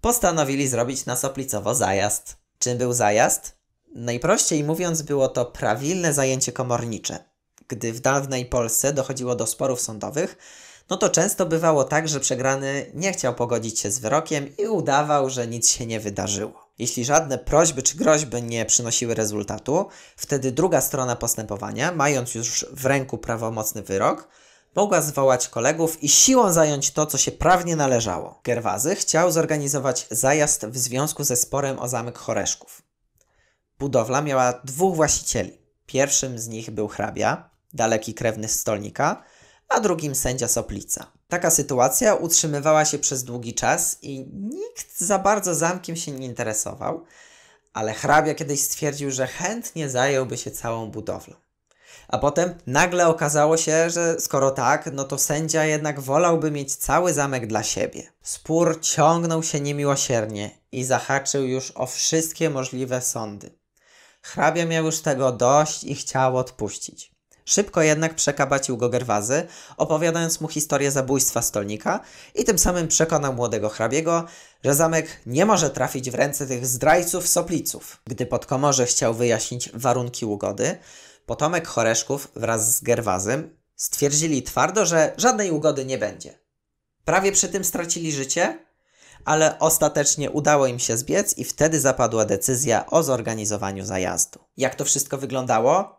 postanowili 0.00 0.68
zrobić 0.68 1.06
na 1.06 1.16
Soplicowo 1.16 1.74
zajazd. 1.74 2.36
Czym 2.58 2.78
był 2.78 2.92
zajazd? 2.92 3.58
Najprościej 3.94 4.64
mówiąc, 4.64 5.02
było 5.02 5.28
to 5.28 5.46
prawilne 5.46 6.14
zajęcie 6.14 6.52
komornicze. 6.52 7.24
Gdy 7.68 7.92
w 7.92 8.00
dawnej 8.00 8.46
Polsce 8.46 8.92
dochodziło 8.92 9.34
do 9.34 9.46
sporów 9.46 9.80
sądowych, 9.80 10.36
no 10.90 10.96
to 10.96 11.08
często 11.08 11.46
bywało 11.46 11.84
tak, 11.84 12.08
że 12.08 12.20
przegrany 12.20 12.90
nie 12.94 13.12
chciał 13.12 13.34
pogodzić 13.34 13.80
się 13.80 13.90
z 13.90 13.98
wyrokiem 13.98 14.56
i 14.58 14.66
udawał, 14.66 15.30
że 15.30 15.46
nic 15.46 15.68
się 15.68 15.86
nie 15.86 16.00
wydarzyło. 16.00 16.68
Jeśli 16.78 17.04
żadne 17.04 17.38
prośby 17.38 17.82
czy 17.82 17.96
groźby 17.96 18.42
nie 18.42 18.64
przynosiły 18.64 19.14
rezultatu, 19.14 19.86
wtedy 20.16 20.52
druga 20.52 20.80
strona 20.80 21.16
postępowania, 21.16 21.92
mając 21.92 22.34
już 22.34 22.66
w 22.72 22.86
ręku 22.86 23.18
prawomocny 23.18 23.82
wyrok, 23.82 24.28
mogła 24.74 25.02
zwołać 25.02 25.48
kolegów 25.48 26.02
i 26.02 26.08
siłą 26.08 26.52
zająć 26.52 26.90
to, 26.90 27.06
co 27.06 27.18
się 27.18 27.32
prawnie 27.32 27.76
należało. 27.76 28.40
Gerwazy 28.44 28.94
chciał 28.94 29.32
zorganizować 29.32 30.06
zajazd 30.10 30.66
w 30.66 30.78
związku 30.78 31.24
ze 31.24 31.36
sporem 31.36 31.78
o 31.78 31.88
zamek 31.88 32.18
Choreszków. 32.18 32.82
Budowla 33.78 34.22
miała 34.22 34.52
dwóch 34.64 34.96
właścicieli. 34.96 35.58
Pierwszym 35.86 36.38
z 36.38 36.48
nich 36.48 36.70
był 36.70 36.88
hrabia, 36.88 37.50
daleki 37.72 38.14
krewny 38.14 38.48
stolnika, 38.48 39.22
a 39.68 39.80
drugim 39.80 40.14
sędzia 40.14 40.48
Soplica. 40.48 41.12
Taka 41.28 41.50
sytuacja 41.50 42.14
utrzymywała 42.14 42.84
się 42.84 42.98
przez 42.98 43.24
długi 43.24 43.54
czas 43.54 43.98
i 44.02 44.26
nikt 44.32 45.00
za 45.00 45.18
bardzo 45.18 45.54
zamkiem 45.54 45.96
się 45.96 46.12
nie 46.12 46.26
interesował, 46.26 47.04
ale 47.72 47.94
hrabia 47.94 48.34
kiedyś 48.34 48.60
stwierdził, 48.60 49.10
że 49.10 49.26
chętnie 49.26 49.90
zająłby 49.90 50.36
się 50.36 50.50
całą 50.50 50.90
budowlą. 50.90 51.34
A 52.08 52.18
potem 52.18 52.54
nagle 52.66 53.08
okazało 53.08 53.56
się, 53.56 53.90
że 53.90 54.20
skoro 54.20 54.50
tak, 54.50 54.90
no 54.92 55.04
to 55.04 55.18
sędzia 55.18 55.64
jednak 55.64 56.00
wolałby 56.00 56.50
mieć 56.50 56.76
cały 56.76 57.12
zamek 57.12 57.46
dla 57.46 57.62
siebie. 57.62 58.12
Spór 58.22 58.80
ciągnął 58.80 59.42
się 59.42 59.60
niemiłosiernie 59.60 60.50
i 60.72 60.84
zahaczył 60.84 61.46
już 61.46 61.72
o 61.74 61.86
wszystkie 61.86 62.50
możliwe 62.50 63.02
sądy. 63.02 63.58
Hrabia 64.22 64.66
miał 64.66 64.84
już 64.84 65.00
tego 65.00 65.32
dość 65.32 65.84
i 65.84 65.94
chciał 65.94 66.36
odpuścić. 66.36 67.17
Szybko 67.48 67.82
jednak 67.82 68.14
przekabacił 68.14 68.76
go 68.76 68.88
Gerwazy, 68.88 69.46
opowiadając 69.76 70.40
mu 70.40 70.48
historię 70.48 70.90
zabójstwa 70.90 71.42
stolnika 71.42 72.00
i 72.34 72.44
tym 72.44 72.58
samym 72.58 72.88
przekonał 72.88 73.34
młodego 73.34 73.68
hrabiego, 73.68 74.24
że 74.64 74.74
zamek 74.74 75.20
nie 75.26 75.46
może 75.46 75.70
trafić 75.70 76.10
w 76.10 76.14
ręce 76.14 76.46
tych 76.46 76.66
zdrajców 76.66 77.28
sopliców. 77.28 78.02
Gdy 78.06 78.26
podkomorze 78.26 78.86
chciał 78.86 79.14
wyjaśnić 79.14 79.70
warunki 79.74 80.26
ugody, 80.26 80.78
potomek 81.26 81.68
Choreszków 81.68 82.28
wraz 82.36 82.76
z 82.76 82.80
Gerwazym 82.80 83.56
stwierdzili 83.76 84.42
twardo, 84.42 84.86
że 84.86 85.14
żadnej 85.16 85.50
ugody 85.50 85.84
nie 85.84 85.98
będzie. 85.98 86.38
Prawie 87.04 87.32
przy 87.32 87.48
tym 87.48 87.64
stracili 87.64 88.12
życie, 88.12 88.66
ale 89.24 89.58
ostatecznie 89.58 90.30
udało 90.30 90.66
im 90.66 90.78
się 90.78 90.96
zbiec 90.96 91.38
i 91.38 91.44
wtedy 91.44 91.80
zapadła 91.80 92.24
decyzja 92.24 92.86
o 92.86 93.02
zorganizowaniu 93.02 93.84
zajazdu. 93.84 94.38
Jak 94.56 94.74
to 94.74 94.84
wszystko 94.84 95.18
wyglądało? 95.18 95.98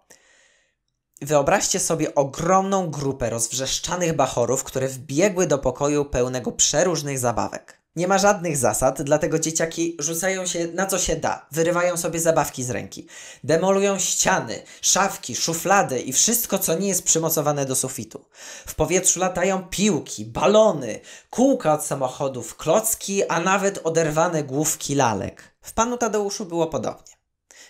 Wyobraźcie 1.21 1.79
sobie 1.79 2.15
ogromną 2.15 2.91
grupę 2.91 3.29
rozwrzeszczanych 3.29 4.15
bachorów, 4.15 4.63
które 4.63 4.87
wbiegły 4.87 5.47
do 5.47 5.57
pokoju 5.57 6.05
pełnego 6.05 6.51
przeróżnych 6.51 7.19
zabawek. 7.19 7.79
Nie 7.95 8.07
ma 8.07 8.17
żadnych 8.17 8.57
zasad, 8.57 9.01
dlatego 9.01 9.39
dzieciaki 9.39 9.97
rzucają 9.99 10.45
się 10.45 10.67
na 10.67 10.85
co 10.85 10.99
się 10.99 11.15
da, 11.15 11.47
wyrywają 11.51 11.97
sobie 11.97 12.19
zabawki 12.19 12.63
z 12.63 12.69
ręki, 12.69 13.07
demolują 13.43 13.99
ściany, 13.99 14.63
szafki, 14.81 15.35
szuflady 15.35 15.99
i 15.99 16.13
wszystko, 16.13 16.59
co 16.59 16.77
nie 16.77 16.87
jest 16.87 17.03
przymocowane 17.03 17.65
do 17.65 17.75
sufitu. 17.75 18.25
W 18.67 18.75
powietrzu 18.75 19.19
latają 19.19 19.63
piłki, 19.63 20.25
balony, 20.25 20.99
kółka 21.29 21.73
od 21.73 21.85
samochodów, 21.85 22.55
klocki, 22.55 23.23
a 23.27 23.39
nawet 23.39 23.79
oderwane 23.83 24.43
główki 24.43 24.95
lalek. 24.95 25.55
W 25.61 25.73
panu 25.73 25.97
Tadeuszu 25.97 26.45
było 26.45 26.67
podobnie. 26.67 27.18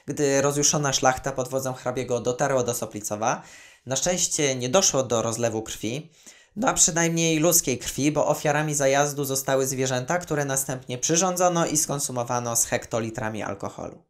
Gdy 0.09 0.41
rozjuszona 0.41 0.93
szlachta 0.93 1.31
pod 1.31 1.49
wodzą 1.49 1.73
hrabiego 1.73 2.19
dotarła 2.19 2.63
do 2.63 2.73
Soplicowa, 2.73 3.41
na 3.85 3.95
szczęście 3.95 4.55
nie 4.55 4.69
doszło 4.69 5.03
do 5.03 5.21
rozlewu 5.21 5.61
krwi, 5.61 6.11
no 6.55 6.67
a 6.67 6.73
przynajmniej 6.73 7.39
ludzkiej 7.39 7.77
krwi, 7.77 8.11
bo 8.11 8.27
ofiarami 8.27 8.75
zajazdu 8.75 9.25
zostały 9.25 9.67
zwierzęta, 9.67 10.17
które 10.17 10.45
następnie 10.45 10.97
przyrządzono 10.97 11.65
i 11.65 11.77
skonsumowano 11.77 12.55
z 12.55 12.65
hektolitrami 12.65 13.43
alkoholu. 13.43 14.03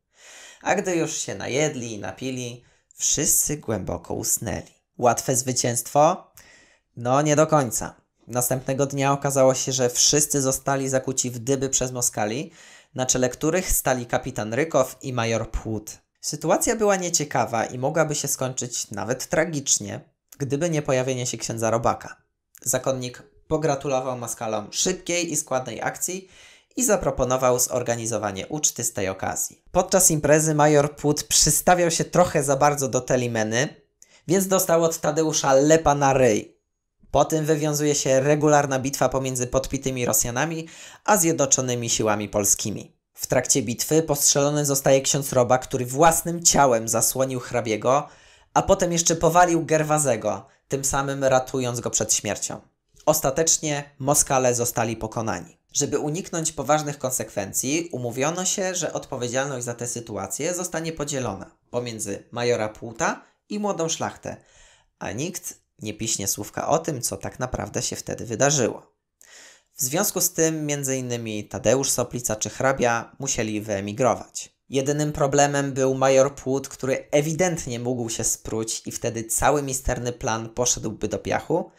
A 0.62 0.76
gdy 0.76 0.96
już 0.96 1.18
się 1.18 1.36
najedli 1.36 1.94
i 1.94 2.00
napili, 2.00 2.64
wszyscy 2.96 3.58
głęboko 3.58 4.14
usnęli. 4.14 4.74
Łatwe 4.98 5.36
zwycięstwo? 5.36 6.32
No 6.98 7.22
nie 7.22 7.36
do 7.36 7.48
końca. 7.48 7.96
Następnego 8.28 8.86
dnia 8.86 9.14
okazało 9.14 9.56
się, 9.56 9.72
że 9.72 9.90
wszyscy 9.90 10.42
zostali 10.42 10.90
zakuci 10.90 11.32
w 11.32 11.40
dyby 11.40 11.70
przez 11.70 11.92
Moskali, 11.92 12.52
na 12.96 13.06
czele 13.06 13.30
których 13.30 13.72
stali 13.72 14.06
kapitan 14.06 14.54
Rykow 14.54 14.98
i 15.02 15.14
major 15.14 15.52
Płód. 15.52 15.98
Sytuacja 16.22 16.76
była 16.76 16.96
nieciekawa 16.96 17.66
i 17.66 17.78
mogłaby 17.78 18.16
się 18.16 18.28
skończyć 18.28 18.92
nawet 18.92 19.28
tragicznie, 19.28 20.00
gdyby 20.38 20.70
nie 20.70 20.82
pojawienie 20.82 21.26
się 21.26 21.38
księdza 21.38 21.70
Robaka. 21.70 22.16
Zakonnik 22.62 23.24
pogratulował 23.48 24.18
Maskalom 24.18 24.68
szybkiej 24.72 25.32
i 25.32 25.36
składnej 25.36 25.82
akcji 25.82 26.30
i 26.76 26.84
zaproponował 26.84 27.60
zorganizowanie 27.60 28.48
uczty 28.48 28.84
z 28.84 28.94
tej 28.94 29.10
okazji. 29.10 29.64
Podczas 29.72 30.12
imprezy 30.12 30.56
major 30.56 30.96
Płód 30.96 31.24
przystawiał 31.24 31.92
się 31.92 32.06
trochę 32.06 32.44
za 32.44 32.56
bardzo 32.56 32.88
do 32.88 33.02
Telimeny, 33.02 33.68
więc 34.28 34.48
dostał 34.48 34.84
od 34.84 34.98
Tadeusza 34.98 35.54
lepa 35.54 35.96
na 35.96 36.14
ryj. 36.14 36.59
Po 37.12 37.26
tym 37.26 37.46
wywiązuje 37.46 37.96
się 37.96 38.20
regularna 38.20 38.80
bitwa 38.80 39.10
pomiędzy 39.10 39.48
podpitymi 39.48 40.06
Rosjanami 40.06 40.68
a 41.06 41.18
zjednoczonymi 41.18 41.90
siłami 41.90 42.30
polskimi. 42.30 43.00
W 43.14 43.28
trakcie 43.28 43.62
bitwy 43.62 44.04
postrzelony 44.04 44.66
zostaje 44.66 45.02
ksiądz 45.02 45.34
Roba, 45.34 45.58
który 45.58 45.86
własnym 45.86 46.44
ciałem 46.44 46.88
zasłonił 46.88 47.40
hrabiego, 47.40 48.08
a 48.54 48.62
potem 48.62 48.92
jeszcze 48.92 49.16
powalił 49.16 49.66
Gerwazego, 49.66 50.48
tym 50.68 50.86
samym 50.86 51.24
ratując 51.24 51.80
go 51.80 51.90
przed 51.90 52.14
śmiercią. 52.14 52.62
Ostatecznie 53.06 53.84
Moskale 54.00 54.56
zostali 54.56 54.96
pokonani. 54.96 55.58
Żeby 55.74 56.00
uniknąć 56.00 56.52
poważnych 56.52 56.98
konsekwencji, 56.98 57.90
umówiono 57.92 58.46
się, 58.46 58.76
że 58.76 58.94
odpowiedzialność 58.94 59.66
za 59.66 59.74
tę 59.74 59.88
sytuację 59.88 60.54
zostanie 60.54 60.94
podzielona 60.94 61.52
pomiędzy 61.70 62.24
majora 62.32 62.70
Płuta 62.70 63.22
i 63.50 63.60
młodą 63.60 63.90
szlachtę, 63.90 64.38
a 65.00 65.12
nikt 65.12 65.59
nie 65.82 65.94
piśnie 65.94 66.28
słówka 66.28 66.68
o 66.68 66.80
tym, 66.80 67.02
co 67.02 67.18
tak 67.18 67.40
naprawdę 67.40 67.82
się 67.82 67.96
wtedy 67.96 68.26
wydarzyło. 68.26 69.00
W 69.78 69.82
związku 69.82 70.22
z 70.22 70.34
tym 70.34 70.68
m.in. 70.70 71.48
Tadeusz 71.48 71.90
Soplica 71.90 72.36
czy 72.36 72.50
hrabia 72.50 73.16
musieli 73.20 73.62
wyemigrować. 73.62 74.60
Jedynym 74.70 75.12
problemem 75.12 75.74
był 75.74 75.96
major 75.96 76.36
Płód, 76.36 76.70
który 76.70 77.08
ewidentnie 77.12 77.80
mógł 77.80 78.10
się 78.10 78.24
spróć 78.24 78.82
i 78.86 78.92
wtedy 78.92 79.24
cały 79.24 79.64
misterny 79.64 80.14
plan 80.14 80.50
poszedłby 80.50 81.08
do 81.08 81.20
piachu. 81.20 81.72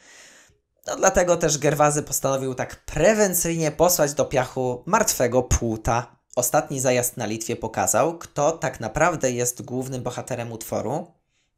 No 0.87 0.97
dlatego 0.97 1.37
też 1.37 1.59
Gerwazy 1.59 2.03
postanowił 2.03 2.55
tak 2.55 2.85
prewencyjnie 2.85 3.71
posłać 3.71 4.15
do 4.15 4.25
piachu 4.25 4.83
martwego 4.87 5.43
Płuta. 5.43 6.17
Ostatni 6.37 6.81
zajazd 6.81 7.17
na 7.17 7.27
Litwie 7.27 7.57
pokazał, 7.57 8.19
kto 8.19 8.53
tak 8.53 8.81
naprawdę 8.81 9.31
jest 9.33 9.63
głównym 9.63 10.03
bohaterem 10.03 10.53
utworu, 10.53 11.07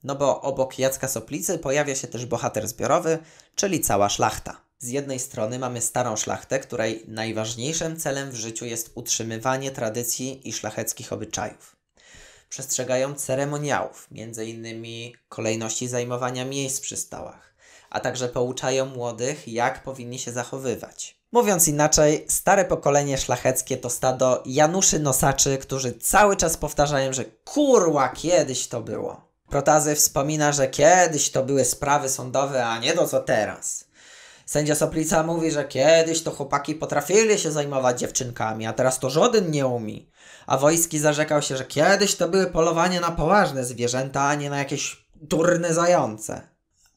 no 0.05 0.15
bo 0.15 0.41
obok 0.43 0.79
Jacka 0.79 1.09
Soplicy 1.09 1.59
pojawia 1.59 1.95
się 1.95 2.09
też 2.09 2.27
bohater 2.27 2.69
zbiorowy, 2.69 3.19
czyli 3.55 3.81
cała 3.81 4.09
szlachta. 4.09 4.61
Z 4.79 4.89
jednej 4.89 5.19
strony 5.19 5.59
mamy 5.59 5.81
starą 5.81 6.17
szlachtę, 6.17 6.59
której 6.59 7.05
najważniejszym 7.09 7.97
celem 7.97 8.31
w 8.31 8.35
życiu 8.35 8.65
jest 8.65 8.91
utrzymywanie 8.95 9.71
tradycji 9.71 10.49
i 10.49 10.53
szlacheckich 10.53 11.13
obyczajów. 11.13 11.77
Przestrzegają 12.49 13.15
ceremoniałów, 13.15 14.09
m.in. 14.13 15.13
kolejności 15.29 15.89
zajmowania 15.89 16.45
miejsc 16.45 16.81
przy 16.81 16.97
stołach, 16.97 17.55
a 17.91 18.01
także 18.01 18.29
pouczają 18.29 18.87
młodych, 18.87 19.49
jak 19.49 19.83
powinni 19.83 20.19
się 20.19 20.33
zachowywać. 20.33 21.17
Mówiąc 21.33 21.69
inaczej, 21.69 22.25
stare 22.29 22.65
pokolenie 22.65 23.19
szlacheckie 23.19 23.77
to 23.77 23.91
stado 23.91 24.43
Januszy 24.47 24.99
Nosaczy, 24.99 25.59
którzy 25.59 25.93
cały 25.93 26.37
czas 26.37 26.57
powtarzają, 26.57 27.13
że 27.13 27.25
kurła, 27.25 28.09
kiedyś 28.09 28.69
to 28.69 28.81
było. 28.81 29.32
Protazy 29.53 29.95
wspomina, 29.95 30.53
że 30.53 30.69
kiedyś 30.69 31.31
to 31.31 31.45
były 31.45 31.65
sprawy 31.65 32.09
sądowe, 32.09 32.67
a 32.67 32.79
nie 32.79 32.93
to 32.93 33.09
co 33.09 33.21
teraz. 33.21 33.85
Sędzia 34.47 34.75
Soplica 34.75 35.23
mówi, 35.23 35.51
że 35.51 35.65
kiedyś 35.65 36.23
to 36.23 36.31
chłopaki 36.31 36.75
potrafili 36.75 37.39
się 37.39 37.53
zajmować 37.53 38.01
dziewczynkami, 38.01 38.67
a 38.67 38.73
teraz 38.73 38.99
to 38.99 39.11
żaden 39.11 39.51
nie 39.51 39.67
umie. 39.67 39.99
A 40.47 40.59
Wojski 40.59 40.99
zarzekał 40.99 41.43
się, 41.43 41.57
że 41.57 41.65
kiedyś 41.65 42.17
to 42.17 42.29
były 42.29 42.47
polowanie 42.47 43.01
na 43.01 43.11
poważne 43.11 43.65
zwierzęta, 43.65 44.23
a 44.23 44.35
nie 44.35 44.51
na 44.51 44.59
jakieś 44.59 45.07
durne 45.15 45.75
zające. 45.75 46.41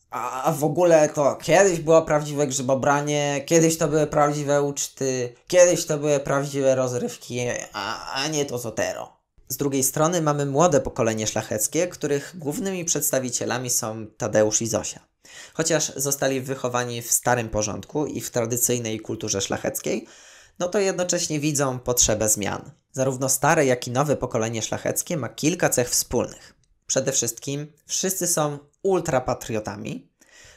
A 0.10 0.54
w 0.58 0.64
ogóle 0.64 1.10
to 1.10 1.36
kiedyś 1.36 1.80
było 1.80 2.02
prawdziwe 2.02 2.48
grzybobranie, 2.48 3.44
kiedyś 3.46 3.78
to 3.78 3.88
były 3.88 4.08
prawdziwe 4.08 4.62
uczty, 4.62 5.34
kiedyś 5.48 5.86
to 5.86 5.98
były 5.98 6.20
prawdziwe 6.20 6.76
rozrywki, 6.76 7.48
a, 7.74 8.14
a 8.14 8.28
nie 8.28 8.46
to 8.46 8.58
zotero. 8.58 9.15
Z 9.48 9.58
drugiej 9.58 9.84
strony 9.84 10.22
mamy 10.22 10.46
młode 10.46 10.82
pokolenie 10.82 11.28
szlacheckie, 11.28 11.88
których 11.88 12.36
głównymi 12.38 12.86
przedstawicielami 12.86 13.70
są 13.70 14.08
Tadeusz 14.18 14.62
i 14.62 14.68
Zosia. 14.68 15.00
Chociaż 15.54 15.94
zostali 15.96 16.42
wychowani 16.42 17.02
w 17.02 17.12
starym 17.12 17.50
porządku 17.50 18.06
i 18.06 18.22
w 18.22 18.32
tradycyjnej 18.32 19.00
kulturze 19.00 19.42
szlacheckiej, 19.42 20.08
no 20.60 20.68
to 20.68 20.80
jednocześnie 20.80 21.40
widzą 21.40 21.80
potrzebę 21.80 22.30
zmian. 22.30 22.72
Zarówno 22.92 23.30
stare, 23.30 23.66
jak 23.66 23.88
i 23.88 23.92
nowe 23.92 24.16
pokolenie 24.16 24.62
szlacheckie 24.62 25.18
ma 25.18 25.30
kilka 25.30 25.70
cech 25.70 25.90
wspólnych. 25.90 26.54
Przede 26.88 27.12
wszystkim 27.12 27.74
wszyscy 27.86 28.28
są 28.28 28.60
ultrapatriotami, 28.84 30.12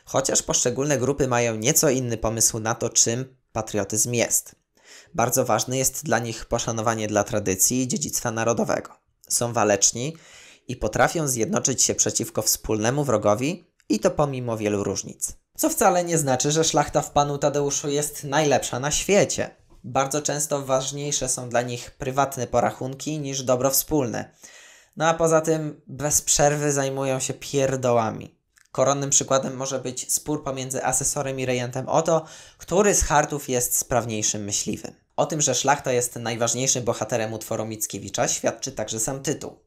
chociaż 0.05 0.43
poszczególne 0.43 0.99
grupy 0.99 1.29
mają 1.29 1.57
nieco 1.57 1.91
inny 1.91 2.17
pomysł 2.17 2.59
na 2.59 2.75
to, 2.75 2.89
czym 2.89 3.37
patriotyzm 3.53 4.13
jest. 4.13 4.55
Bardzo 5.15 5.45
ważne 5.45 5.79
jest 5.79 6.05
dla 6.05 6.19
nich 6.19 6.47
poszanowanie 6.47 7.09
dla 7.09 7.25
tradycji 7.25 7.83
i 7.83 7.89
dziedzictwa 7.89 8.31
narodowego. 8.31 8.91
Są 9.29 9.53
waleczni 9.53 10.17
i 10.69 10.77
potrafią 10.77 11.29
zjednoczyć 11.29 11.83
się 11.83 11.95
przeciwko 11.95 12.43
wspólnemu 12.43 13.05
wrogowi 13.05 13.71
i 13.89 14.01
to 14.01 14.11
pomimo 14.11 14.57
wielu 14.57 14.85
różnic. 14.85 15.33
Co 15.57 15.71
wcale 15.71 16.05
nie 16.05 16.19
znaczy, 16.19 16.53
że 16.53 16.65
szlachta 16.65 17.03
w 17.03 17.11
panu 17.11 17.39
Tadeuszu 17.39 17.89
jest 17.89 18.25
najlepsza 18.25 18.81
na 18.81 18.91
świecie. 18.91 19.57
Bardzo 19.85 20.23
często 20.23 20.63
ważniejsze 20.63 21.29
są 21.29 21.49
dla 21.49 21.63
nich 21.63 21.91
prywatne 21.91 22.47
porachunki 22.47 23.19
niż 23.19 23.43
dobro 23.43 23.71
wspólne. 23.71 24.31
No 24.97 25.09
a 25.09 25.15
poza 25.15 25.41
tym 25.41 25.81
bez 25.87 26.23
przerwy 26.23 26.73
zajmują 26.73 27.21
się 27.21 27.35
pierdołami. 27.35 28.38
Koronnym 28.79 29.11
przykładem 29.11 29.57
może 29.57 29.79
być 29.79 30.13
spór 30.13 30.45
pomiędzy 30.45 30.85
asesorem 30.85 31.41
i 31.41 31.47
rejentem 31.47 31.89
o 31.89 32.03
to, 32.03 32.25
który 32.59 32.95
z 32.95 33.03
hartów 33.03 33.49
jest 33.49 33.79
sprawniejszym 33.79 34.45
myśliwym. 34.45 34.95
O 35.17 35.27
tym, 35.27 35.41
że 35.41 35.55
szlachta 35.55 35.93
jest 35.93 36.17
najważniejszym 36.17 36.85
bohaterem 36.85 37.33
utworu 37.33 37.67
Mickiewicza 37.67 38.29
świadczy 38.29 38.73
także 38.73 39.01
sam 39.01 39.23
tytuł. 39.23 39.59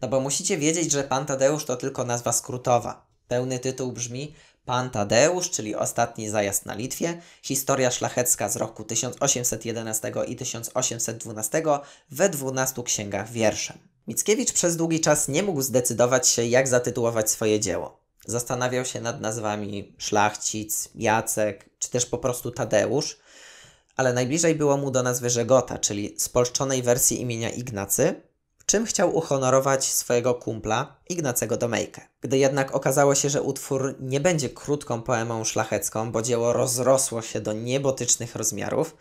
No 0.00 0.08
bo 0.08 0.20
musicie 0.20 0.58
wiedzieć, 0.58 0.92
że 0.92 1.04
pan 1.04 1.26
Tadeusz 1.26 1.64
to 1.64 1.76
tylko 1.76 2.04
nazwa 2.04 2.32
skrótowa. 2.32 3.06
Pełny 3.28 3.58
tytuł 3.58 3.92
brzmi 3.92 4.34
Pan 4.64 4.90
Tadeusz, 4.90 5.50
czyli 5.50 5.74
Ostatni 5.74 6.28
zajazd 6.28 6.66
na 6.66 6.74
Litwie, 6.74 7.20
historia 7.42 7.90
szlachecka 7.90 8.48
z 8.48 8.56
roku 8.56 8.84
1811 8.84 10.12
i 10.26 10.36
1812 10.36 11.62
we 12.10 12.28
12 12.28 12.82
księgach 12.82 13.30
wierszem. 13.30 13.78
Mickiewicz 14.06 14.52
przez 14.52 14.76
długi 14.76 15.00
czas 15.00 15.28
nie 15.28 15.42
mógł 15.42 15.62
zdecydować 15.62 16.28
się, 16.28 16.44
jak 16.44 16.68
zatytułować 16.68 17.30
swoje 17.30 17.60
dzieło. 17.60 18.01
Zastanawiał 18.26 18.84
się 18.84 19.00
nad 19.00 19.20
nazwami 19.20 19.94
Szlachcic, 19.98 20.88
Jacek, 20.94 21.70
czy 21.78 21.90
też 21.90 22.06
po 22.06 22.18
prostu 22.18 22.50
Tadeusz, 22.50 23.18
ale 23.96 24.12
najbliżej 24.12 24.54
było 24.54 24.76
mu 24.76 24.90
do 24.90 25.02
nazwy 25.02 25.30
Żegota, 25.30 25.78
czyli 25.78 26.14
spolszczonej 26.18 26.82
wersji 26.82 27.20
imienia 27.20 27.50
Ignacy, 27.50 28.22
czym 28.66 28.86
chciał 28.86 29.16
uhonorować 29.16 29.84
swojego 29.84 30.34
kumpla 30.34 30.96
Ignacego 31.08 31.56
Domejkę. 31.56 32.00
Gdy 32.20 32.38
jednak 32.38 32.74
okazało 32.74 33.14
się, 33.14 33.30
że 33.30 33.42
utwór 33.42 33.96
nie 34.00 34.20
będzie 34.20 34.50
krótką 34.50 35.02
poemą 35.02 35.44
szlachecką, 35.44 36.12
bo 36.12 36.22
dzieło 36.22 36.52
rozrosło 36.52 37.22
się 37.22 37.40
do 37.40 37.52
niebotycznych 37.52 38.36
rozmiarów, 38.36 38.96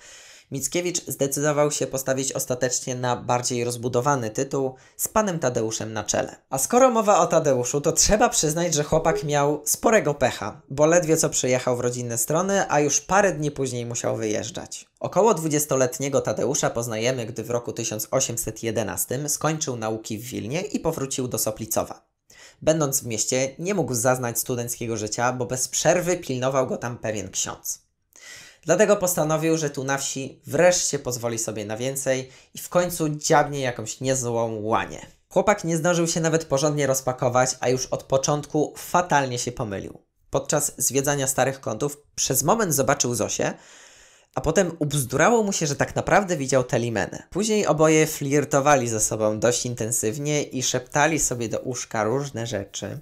Mickiewicz 0.52 1.06
zdecydował 1.08 1.72
się 1.72 1.88
postawić 1.88 2.32
ostatecznie 2.32 2.96
na 2.96 3.16
bardziej 3.16 3.64
rozbudowany 3.64 4.30
tytuł 4.30 4.76
z 4.98 5.08
panem 5.08 5.40
Tadeuszem 5.40 5.94
na 5.94 6.04
czele. 6.04 6.36
A 6.50 6.58
skoro 6.58 6.90
mowa 6.90 7.20
o 7.20 7.28
Tadeuszu, 7.28 7.82
to 7.82 7.92
trzeba 7.92 8.30
przyznać, 8.30 8.74
że 8.74 8.84
chłopak 8.84 9.24
miał 9.24 9.62
sporego 9.66 10.14
pecha, 10.14 10.62
bo 10.70 10.86
ledwie 10.86 11.18
co 11.18 11.30
przyjechał 11.30 11.78
w 11.78 11.80
rodzinne 11.80 12.18
strony, 12.18 12.66
a 12.70 12.80
już 12.80 13.02
parę 13.02 13.34
dni 13.34 13.52
później 13.52 13.86
musiał 13.86 14.18
wyjeżdżać. 14.18 14.86
Około 15.00 15.34
20-letniego 15.34 16.22
Tadeusza 16.22 16.70
poznajemy, 16.70 17.26
gdy 17.26 17.44
w 17.44 17.50
roku 17.50 17.74
1811 17.74 19.30
skończył 19.30 19.76
nauki 19.76 20.18
w 20.18 20.22
Wilnie 20.22 20.62
i 20.62 20.80
powrócił 20.80 21.28
do 21.28 21.38
Soplicowa. 21.38 22.12
Będąc 22.62 23.02
w 23.02 23.06
mieście, 23.06 23.56
nie 23.60 23.74
mógł 23.74 23.94
zaznać 23.94 24.40
studenckiego 24.40 24.98
życia, 24.98 25.34
bo 25.34 25.46
bez 25.46 25.68
przerwy 25.68 26.18
pilnował 26.18 26.68
go 26.68 26.78
tam 26.78 26.98
pewien 26.98 27.30
ksiądz. 27.30 27.91
Dlatego 28.66 28.96
postanowił, 28.96 29.58
że 29.58 29.70
tu 29.70 29.84
na 29.84 29.98
wsi 29.98 30.42
wreszcie 30.48 31.00
pozwoli 31.00 31.40
sobie 31.40 31.66
na 31.66 31.78
więcej 31.78 32.30
i 32.54 32.58
w 32.58 32.70
końcu 32.70 33.10
dziabnie 33.10 33.60
jakąś 33.60 34.02
niezłą 34.02 34.62
łanie. 34.62 35.06
Chłopak 35.30 35.64
nie 35.64 35.78
zdążył 35.78 36.08
się 36.08 36.22
nawet 36.22 36.46
porządnie 36.46 36.88
rozpakować, 36.88 37.58
a 37.60 37.70
już 37.70 37.86
od 37.86 38.04
początku 38.04 38.74
fatalnie 38.78 39.40
się 39.40 39.52
pomylił. 39.52 40.02
Podczas 40.30 40.74
zwiedzania 40.78 41.28
starych 41.28 41.62
kątów 41.62 41.98
przez 42.16 42.44
moment 42.44 42.74
zobaczył 42.74 43.16
Zosię, 43.16 43.54
a 44.36 44.42
potem 44.42 44.72
ubzdurało 44.80 45.44
mu 45.44 45.54
się, 45.54 45.68
że 45.68 45.76
tak 45.76 45.96
naprawdę 45.96 46.38
widział 46.38 46.64
Telimenę. 46.64 47.24
Później 47.30 47.68
oboje 47.68 48.08
flirtowali 48.08 48.88
ze 48.90 49.00
sobą 49.00 49.40
dość 49.40 49.66
intensywnie 49.66 50.44
i 50.44 50.64
szeptali 50.64 51.20
sobie 51.20 51.50
do 51.50 51.60
uszka 51.60 52.04
różne 52.04 52.48
rzeczy 52.48 53.00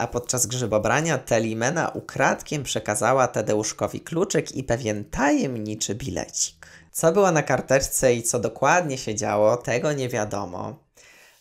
a 0.00 0.06
podczas 0.06 0.46
grzybobrania 0.46 1.18
Telimena 1.18 1.88
ukradkiem 1.88 2.62
przekazała 2.62 3.28
Tadeuszkowi 3.28 4.00
kluczyk 4.00 4.52
i 4.52 4.64
pewien 4.64 5.04
tajemniczy 5.04 5.94
bilecik. 5.94 6.66
Co 6.92 7.12
było 7.12 7.32
na 7.32 7.42
karteczce 7.42 8.14
i 8.14 8.22
co 8.22 8.38
dokładnie 8.38 8.98
się 8.98 9.14
działo, 9.14 9.56
tego 9.56 9.92
nie 9.92 10.08
wiadomo. 10.08 10.74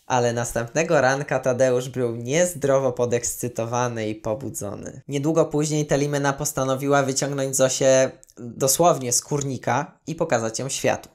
Ale 0.07 0.33
następnego 0.33 1.01
ranka 1.01 1.39
Tadeusz 1.39 1.89
był 1.89 2.15
niezdrowo 2.15 2.91
podekscytowany 2.91 4.09
i 4.09 4.15
pobudzony. 4.15 5.01
Niedługo 5.07 5.45
później 5.45 5.85
Telimena 5.85 6.33
postanowiła 6.33 7.03
wyciągnąć 7.03 7.55
Zosię 7.55 8.11
dosłownie 8.37 9.13
z 9.13 9.21
kurnika 9.21 9.99
i 10.07 10.15
pokazać 10.15 10.59
ją 10.59 10.69
światu. 10.69 11.09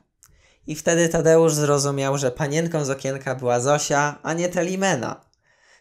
I 0.67 0.75
wtedy 0.75 1.09
Tadeusz 1.09 1.55
zrozumiał, 1.55 2.19
że 2.19 2.31
panienką 2.31 2.85
z 2.85 2.91
okienka 2.91 3.35
była 3.35 3.61
Zosia, 3.61 4.19
a 4.23 4.33
nie 4.33 4.49
Telimena. 4.49 5.34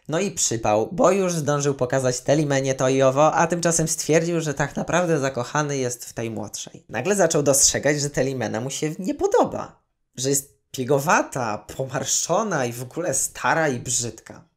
No 0.08 0.20
i 0.20 0.30
przypał, 0.30 0.88
bo 0.92 1.10
już 1.10 1.34
zdążył 1.34 1.74
pokazać 1.74 2.20
Telimenie 2.20 2.74
to 2.74 2.88
i 2.88 3.02
owo, 3.02 3.32
a 3.32 3.46
tymczasem 3.46 3.88
stwierdził, 3.88 4.40
że 4.40 4.54
tak 4.54 4.76
naprawdę 4.76 5.18
zakochany 5.18 5.76
jest 5.76 6.04
w 6.04 6.12
tej 6.12 6.30
młodszej. 6.30 6.84
Nagle 6.88 7.16
zaczął 7.16 7.42
dostrzegać, 7.42 8.00
że 8.00 8.10
Telimena 8.10 8.60
mu 8.60 8.70
się 8.70 8.94
nie 8.98 9.14
podoba. 9.14 9.82
Że 10.16 10.28
jest 10.28 10.54
piegowata, 10.70 11.58
pomarszczona 11.76 12.66
i 12.66 12.72
w 12.72 12.82
ogóle 12.82 13.14
stara 13.14 13.68
i 13.68 13.78
brzydka. 13.78 14.48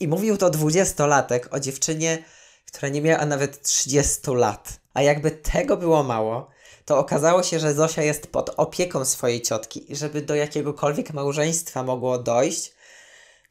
I 0.00 0.08
mówił 0.08 0.36
to 0.36 0.50
dwudziestolatek 0.50 1.54
o 1.54 1.60
dziewczynie, 1.60 2.24
która 2.66 2.88
nie 2.88 3.02
miała 3.02 3.26
nawet 3.26 3.62
30 3.62 4.30
lat. 4.30 4.80
A 4.94 5.02
jakby 5.02 5.30
tego 5.30 5.76
było 5.76 6.02
mało, 6.02 6.50
to 6.84 6.98
okazało 6.98 7.42
się, 7.42 7.58
że 7.58 7.74
Zosia 7.74 8.02
jest 8.02 8.26
pod 8.26 8.50
opieką 8.56 9.04
swojej 9.04 9.42
ciotki 9.42 9.92
i 9.92 9.96
żeby 9.96 10.22
do 10.22 10.34
jakiegokolwiek 10.34 11.12
małżeństwa 11.12 11.82
mogło 11.82 12.18
dojść, 12.18 12.73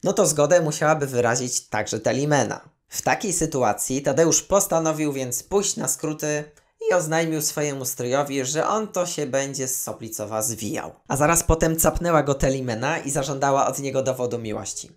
no 0.04 0.12
to 0.12 0.26
zgodę 0.26 0.60
musiałaby 0.60 1.06
wyrazić 1.06 1.68
także 1.68 2.00
Telimena. 2.00 2.60
W 2.88 3.02
takiej 3.02 3.32
sytuacji 3.32 4.02
Tadeusz 4.02 4.42
postanowił 4.42 5.12
więc 5.12 5.42
pójść 5.42 5.76
na 5.76 5.88
skróty 5.88 6.44
i 6.90 6.94
oznajmił 6.94 7.42
swojemu 7.42 7.84
stryjowi, 7.84 8.44
że 8.44 8.68
on 8.68 8.88
to 8.88 9.06
się 9.06 9.26
będzie 9.26 9.68
z 9.68 9.82
Soplicowa 9.82 10.42
zwijał. 10.42 10.92
A 11.08 11.16
zaraz 11.16 11.42
potem 11.42 11.76
capnęła 11.76 12.22
go 12.22 12.34
Telimena 12.34 12.98
i 12.98 13.10
zażądała 13.10 13.66
od 13.66 13.78
niego 13.78 14.02
dowodu 14.02 14.38
miłości. 14.38 14.90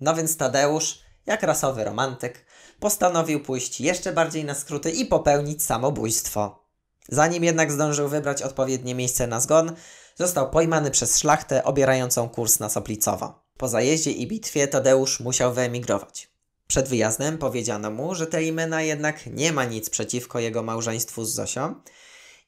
No 0.00 0.14
więc 0.14 0.36
Tadeusz, 0.36 0.98
jak 1.26 1.42
rasowy 1.42 1.84
romantyk, 1.84 2.44
postanowił 2.80 3.42
pójść 3.42 3.80
jeszcze 3.80 4.12
bardziej 4.12 4.44
na 4.44 4.54
skróty 4.54 4.90
i 4.90 5.06
popełnić 5.06 5.64
samobójstwo. 5.64 6.66
Zanim 7.08 7.44
jednak 7.44 7.72
zdążył 7.72 8.08
wybrać 8.08 8.42
odpowiednie 8.42 8.94
miejsce 8.94 9.26
na 9.26 9.40
zgon, 9.40 9.72
został 10.14 10.50
pojmany 10.50 10.90
przez 10.90 11.18
szlachtę 11.18 11.64
obierającą 11.64 12.28
kurs 12.28 12.60
na 12.60 12.68
Soplicowo. 12.68 13.45
Po 13.56 13.68
zajeździe 13.68 14.10
i 14.10 14.26
bitwie 14.26 14.68
Tadeusz 14.68 15.20
musiał 15.20 15.54
wyemigrować. 15.54 16.28
Przed 16.68 16.88
wyjazdem 16.88 17.38
powiedziano 17.38 17.90
mu, 17.90 18.14
że 18.14 18.26
Telimena 18.26 18.82
jednak 18.82 19.26
nie 19.26 19.52
ma 19.52 19.64
nic 19.64 19.90
przeciwko 19.90 20.38
jego 20.38 20.62
małżeństwu 20.62 21.24
z 21.24 21.34
Zosią 21.34 21.74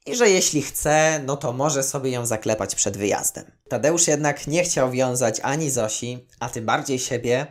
i 0.06 0.16
że 0.16 0.30
jeśli 0.30 0.62
chce, 0.62 1.22
no 1.26 1.36
to 1.36 1.52
może 1.52 1.82
sobie 1.82 2.10
ją 2.10 2.26
zaklepać 2.26 2.74
przed 2.74 2.96
wyjazdem. 2.96 3.44
Tadeusz 3.68 4.06
jednak 4.06 4.46
nie 4.46 4.64
chciał 4.64 4.90
wiązać 4.90 5.40
ani 5.42 5.70
Zosi, 5.70 6.26
a 6.40 6.48
tym 6.48 6.66
bardziej 6.66 6.98
siebie, 6.98 7.46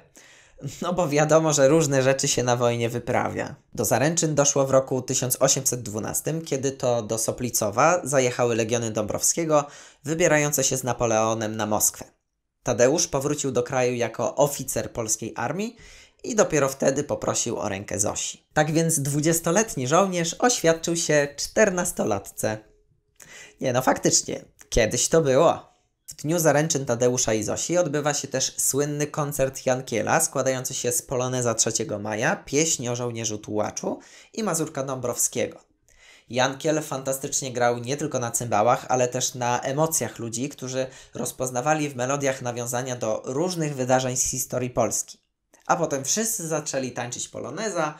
no 0.81 0.93
bo 0.93 1.09
wiadomo, 1.09 1.53
że 1.53 1.67
różne 1.67 2.03
rzeczy 2.03 2.27
się 2.27 2.43
na 2.43 2.55
wojnie 2.55 2.89
wyprawia. 2.89 3.55
Do 3.73 3.85
zaręczyn 3.85 4.35
doszło 4.35 4.65
w 4.67 4.71
roku 4.71 5.01
1812, 5.01 6.41
kiedy 6.45 6.71
to 6.71 7.01
do 7.01 7.17
Soplicowa 7.17 8.01
zajechały 8.03 8.55
legiony 8.55 8.91
Dąbrowskiego, 8.91 9.65
wybierające 10.03 10.63
się 10.63 10.77
z 10.77 10.83
Napoleonem 10.83 11.55
na 11.57 11.65
Moskwę. 11.65 12.16
Tadeusz 12.67 13.07
powrócił 13.07 13.51
do 13.51 13.63
kraju 13.63 13.95
jako 13.95 14.35
oficer 14.35 14.91
polskiej 14.91 15.33
armii 15.35 15.75
i 16.23 16.35
dopiero 16.35 16.69
wtedy 16.69 17.03
poprosił 17.03 17.57
o 17.57 17.69
rękę 17.69 17.99
Zosi. 17.99 18.43
Tak 18.53 18.71
więc 18.71 18.99
dwudziestoletni 18.99 19.87
żołnierz 19.87 20.35
oświadczył 20.39 20.95
się 20.95 21.27
czternastolatce. 21.37 22.57
Nie 23.61 23.73
no, 23.73 23.81
faktycznie, 23.81 24.45
kiedyś 24.69 25.07
to 25.07 25.21
było. 25.21 25.77
W 26.07 26.15
dniu 26.15 26.39
zaręczyn 26.39 26.85
Tadeusza 26.85 27.33
i 27.33 27.43
Zosi 27.43 27.77
odbywa 27.77 28.13
się 28.13 28.27
też 28.27 28.53
słynny 28.57 29.07
koncert 29.07 29.65
Jankiela 29.65 30.19
składający 30.19 30.73
się 30.73 30.91
z 30.91 31.01
Poloneza 31.01 31.53
3 31.53 31.71
maja, 31.99 32.35
pieśń 32.35 32.87
o 32.87 32.95
żołnierzu 32.95 33.37
tułaczu 33.37 33.99
i 34.33 34.43
Mazurka 34.43 34.83
Dąbrowskiego. 34.83 35.66
Jankiel 36.29 36.81
fantastycznie 36.81 37.51
grał 37.51 37.77
nie 37.77 37.97
tylko 37.97 38.19
na 38.19 38.31
cymbałach, 38.31 38.85
ale 38.89 39.07
też 39.07 39.35
na 39.35 39.61
emocjach 39.61 40.19
ludzi, 40.19 40.49
którzy 40.49 40.87
rozpoznawali 41.13 41.89
w 41.89 41.95
melodiach 41.95 42.41
nawiązania 42.41 42.95
do 42.95 43.21
różnych 43.25 43.75
wydarzeń 43.75 44.17
z 44.17 44.23
historii 44.23 44.69
Polski. 44.69 45.17
A 45.65 45.75
potem 45.75 46.05
wszyscy 46.05 46.47
zaczęli 46.47 46.91
tańczyć 46.91 47.27
poloneza, 47.27 47.97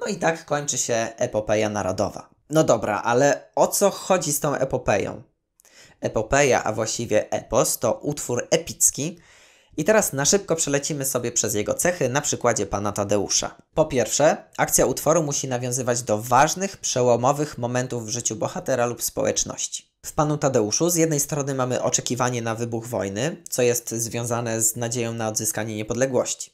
no 0.00 0.06
i 0.06 0.16
tak 0.16 0.44
kończy 0.44 0.78
się 0.78 1.08
epopeja 1.16 1.68
narodowa. 1.68 2.30
No 2.50 2.64
dobra, 2.64 3.02
ale 3.02 3.50
o 3.54 3.66
co 3.66 3.90
chodzi 3.90 4.32
z 4.32 4.40
tą 4.40 4.54
epopeją? 4.54 5.22
Epopeja, 6.00 6.64
a 6.64 6.72
właściwie 6.72 7.30
epos, 7.30 7.78
to 7.78 7.92
utwór 7.92 8.48
epicki. 8.50 9.18
I 9.78 9.84
teraz 9.84 10.12
na 10.12 10.24
szybko 10.24 10.56
przelecimy 10.56 11.04
sobie 11.04 11.32
przez 11.32 11.54
jego 11.54 11.74
cechy 11.74 12.08
na 12.08 12.20
przykładzie 12.20 12.66
pana 12.66 12.92
Tadeusza. 12.92 13.62
Po 13.74 13.84
pierwsze, 13.86 14.36
akcja 14.56 14.86
utworu 14.86 15.22
musi 15.22 15.48
nawiązywać 15.48 16.02
do 16.02 16.22
ważnych, 16.22 16.76
przełomowych 16.76 17.58
momentów 17.58 18.06
w 18.06 18.08
życiu 18.08 18.36
bohatera 18.36 18.86
lub 18.86 19.02
społeczności. 19.02 19.90
W 20.06 20.12
panu 20.12 20.38
Tadeuszu 20.38 20.90
z 20.90 20.94
jednej 20.94 21.20
strony 21.20 21.54
mamy 21.54 21.82
oczekiwanie 21.82 22.42
na 22.42 22.54
wybuch 22.54 22.86
wojny, 22.86 23.42
co 23.50 23.62
jest 23.62 23.90
związane 23.90 24.62
z 24.62 24.76
nadzieją 24.76 25.14
na 25.14 25.28
odzyskanie 25.28 25.76
niepodległości. 25.76 26.52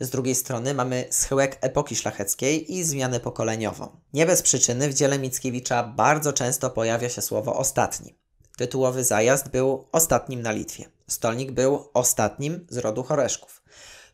Z 0.00 0.10
drugiej 0.10 0.34
strony 0.34 0.74
mamy 0.74 1.04
schyłek 1.10 1.58
epoki 1.60 1.96
szlacheckiej 1.96 2.74
i 2.74 2.84
zmianę 2.84 3.20
pokoleniową. 3.20 4.00
Nie 4.12 4.26
bez 4.26 4.42
przyczyny 4.42 4.88
w 4.88 4.94
dziele 4.94 5.18
Mickiewicza 5.18 5.82
bardzo 5.82 6.32
często 6.32 6.70
pojawia 6.70 7.08
się 7.08 7.22
słowo 7.22 7.56
ostatni. 7.56 8.14
Tytułowy 8.58 9.04
zajazd 9.04 9.48
był 9.48 9.88
ostatnim 9.92 10.42
na 10.42 10.52
Litwie. 10.52 10.84
Stolnik 11.08 11.52
był 11.52 11.88
ostatnim 11.94 12.66
z 12.70 12.76
rodu 12.76 13.02
Choreszków. 13.02 13.62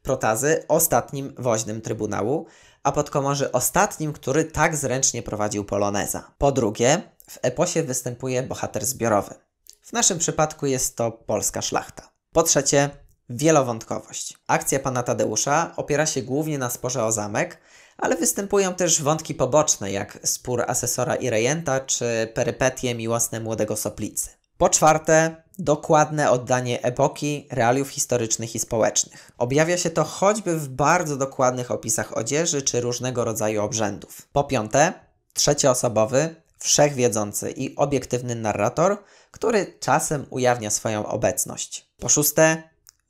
Protazy 0.03 0.65
ostatnim 0.69 1.35
woźnym 1.39 1.81
Trybunału, 1.81 2.47
a 2.83 2.93
Podkomorzy 2.93 3.53
ostatnim, 3.53 4.13
który 4.13 4.45
tak 4.45 4.77
zręcznie 4.77 5.23
prowadził 5.23 5.65
poloneza. 5.65 6.31
Po 6.39 6.53
drugie, 6.53 7.03
w 7.31 7.39
eposie 7.43 7.83
występuje 7.83 8.43
bohater 8.43 8.87
zbiorowy. 8.87 9.35
W 9.83 9.93
naszym 9.93 10.19
przypadku 10.19 10.67
jest 10.67 10.97
to 10.97 11.11
polska 11.13 11.63
szlachta. 11.63 12.11
Po 12.33 12.43
trzecie, 12.43 12.91
wielowątkowość. 13.29 14.39
Akcja 14.47 14.79
pana 14.79 15.03
Tadeusza 15.03 15.73
opiera 15.77 16.07
się 16.07 16.23
głównie 16.23 16.59
na 16.59 16.71
sporze 16.71 17.05
o 17.05 17.13
zamek, 17.13 17.61
ale 17.99 18.17
występują 18.17 18.75
też 18.75 19.03
wątki 19.03 19.35
poboczne, 19.35 19.93
jak 19.93 20.19
spór 20.25 20.65
asesora 20.67 21.15
i 21.15 21.31
rejenta, 21.31 21.81
czy 21.81 22.33
perypetie 22.35 22.95
miłosne 22.95 23.41
młodego 23.41 23.77
soplicy. 23.77 24.31
Po 24.59 24.69
czwarte, 24.69 25.37
dokładne 25.59 26.31
oddanie 26.31 26.83
epoki, 26.83 27.49
realiów 27.51 27.89
historycznych 27.89 28.55
i 28.55 28.59
społecznych. 28.59 29.31
Objawia 29.39 29.79
się 29.79 29.91
to 29.91 30.05
choćby 30.05 30.57
w 30.57 30.69
bardzo 30.69 31.17
dokładnych 31.17 31.71
opisach 31.71 32.17
odzieży 32.17 32.63
czy 32.63 32.81
różnego 32.81 33.25
rodzaju 33.25 33.63
obrzędów. 33.63 34.29
Po 34.33 34.45
piąte, 34.45 34.93
trzecioosobowy, 35.33 36.35
wszechwiedzący 36.59 37.51
i 37.51 37.77
obiektywny 37.77 38.35
narrator, 38.35 38.97
który 39.31 39.79
czasem 39.81 40.27
ujawnia 40.31 40.71
swoją 40.71 41.07
obecność. 41.07 41.87
Po 41.99 42.09
szóste, 42.09 42.63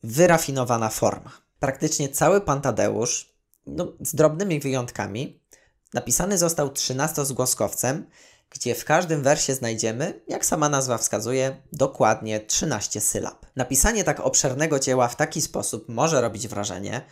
wyrafinowana 0.02 0.88
forma. 0.88 1.32
Praktycznie 1.60 2.08
cały 2.08 2.40
pan 2.40 2.60
Tadeusz, 2.60 3.33
no, 3.66 3.92
z 4.00 4.14
drobnymi 4.14 4.60
wyjątkami, 4.60 5.40
napisany 5.94 6.38
został 6.38 6.70
trzynastozgłoskowcem, 6.70 8.06
gdzie 8.50 8.74
w 8.74 8.84
każdym 8.84 9.22
wersie 9.22 9.54
znajdziemy, 9.54 10.20
jak 10.28 10.46
sama 10.46 10.68
nazwa 10.68 10.98
wskazuje, 10.98 11.62
dokładnie 11.72 12.40
13 12.40 13.00
sylab. 13.00 13.46
Napisanie 13.56 14.04
tak 14.04 14.20
obszernego 14.20 14.78
dzieła 14.78 15.08
w 15.08 15.16
taki 15.16 15.42
sposób 15.42 15.88
może 15.88 16.20
robić 16.20 16.48
wrażenie, 16.48 17.02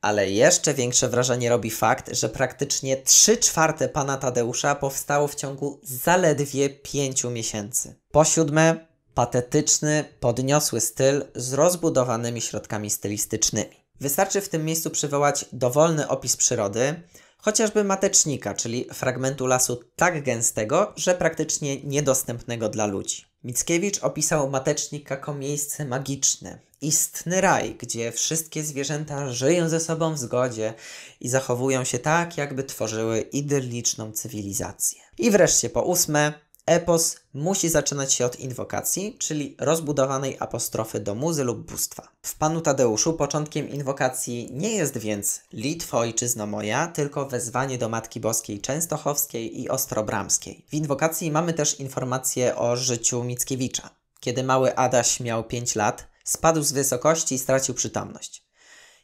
ale 0.00 0.30
jeszcze 0.30 0.74
większe 0.74 1.08
wrażenie 1.08 1.48
robi 1.48 1.70
fakt, 1.70 2.14
że 2.14 2.28
praktycznie 2.28 2.96
3 2.96 3.36
czwarte 3.36 3.88
pana 3.88 4.16
Tadeusza 4.16 4.74
powstało 4.74 5.28
w 5.28 5.34
ciągu 5.34 5.80
zaledwie 5.82 6.70
5 6.70 7.24
miesięcy. 7.24 7.94
Po 8.10 8.24
siódme, 8.24 8.86
patetyczny, 9.14 10.04
podniosły 10.20 10.80
styl 10.80 11.24
z 11.34 11.52
rozbudowanymi 11.52 12.40
środkami 12.40 12.90
stylistycznymi. 12.90 13.85
Wystarczy 14.00 14.40
w 14.40 14.48
tym 14.48 14.64
miejscu 14.64 14.90
przywołać 14.90 15.44
dowolny 15.52 16.08
opis 16.08 16.36
przyrody, 16.36 17.02
chociażby 17.38 17.84
matecznika, 17.84 18.54
czyli 18.54 18.86
fragmentu 18.92 19.46
lasu 19.46 19.80
tak 19.96 20.22
gęstego, 20.22 20.92
że 20.96 21.14
praktycznie 21.14 21.82
niedostępnego 21.82 22.68
dla 22.68 22.86
ludzi. 22.86 23.24
Mickiewicz 23.44 24.02
opisał 24.02 24.50
matecznik 24.50 25.10
jako 25.10 25.34
miejsce 25.34 25.84
magiczne, 25.84 26.58
istny 26.80 27.40
raj, 27.40 27.74
gdzie 27.74 28.12
wszystkie 28.12 28.64
zwierzęta 28.64 29.32
żyją 29.32 29.68
ze 29.68 29.80
sobą 29.80 30.14
w 30.14 30.18
zgodzie 30.18 30.74
i 31.20 31.28
zachowują 31.28 31.84
się 31.84 31.98
tak, 31.98 32.36
jakby 32.36 32.64
tworzyły 32.64 33.20
idylliczną 33.20 34.12
cywilizację. 34.12 35.00
I 35.18 35.30
wreszcie 35.30 35.70
po 35.70 35.82
ósme, 35.82 36.32
Epos 36.66 37.16
musi 37.34 37.68
zaczynać 37.68 38.14
się 38.14 38.26
od 38.26 38.40
inwokacji, 38.40 39.16
czyli 39.18 39.56
rozbudowanej 39.58 40.36
apostrofy 40.40 41.00
do 41.00 41.14
muzy 41.14 41.44
lub 41.44 41.70
bóstwa. 41.70 42.08
W 42.22 42.36
Panu 42.38 42.60
Tadeuszu 42.60 43.12
początkiem 43.12 43.68
inwokacji 43.68 44.48
nie 44.52 44.70
jest 44.70 44.98
więc 44.98 45.40
Litwo 45.52 45.98
ojczyzno 45.98 46.46
moja, 46.46 46.86
tylko 46.86 47.26
wezwanie 47.26 47.78
do 47.78 47.88
Matki 47.88 48.20
Boskiej 48.20 48.60
Częstochowskiej 48.60 49.60
i 49.60 49.68
Ostrobramskiej. 49.68 50.64
W 50.68 50.74
inwokacji 50.74 51.30
mamy 51.30 51.52
też 51.54 51.80
informacje 51.80 52.56
o 52.56 52.76
życiu 52.76 53.24
Mickiewicza. 53.24 53.90
Kiedy 54.20 54.42
mały 54.42 54.76
Adaś 54.76 55.20
miał 55.20 55.44
5 55.44 55.74
lat, 55.74 56.08
spadł 56.24 56.62
z 56.62 56.72
wysokości 56.72 57.34
i 57.34 57.38
stracił 57.38 57.74
przytomność. 57.74 58.45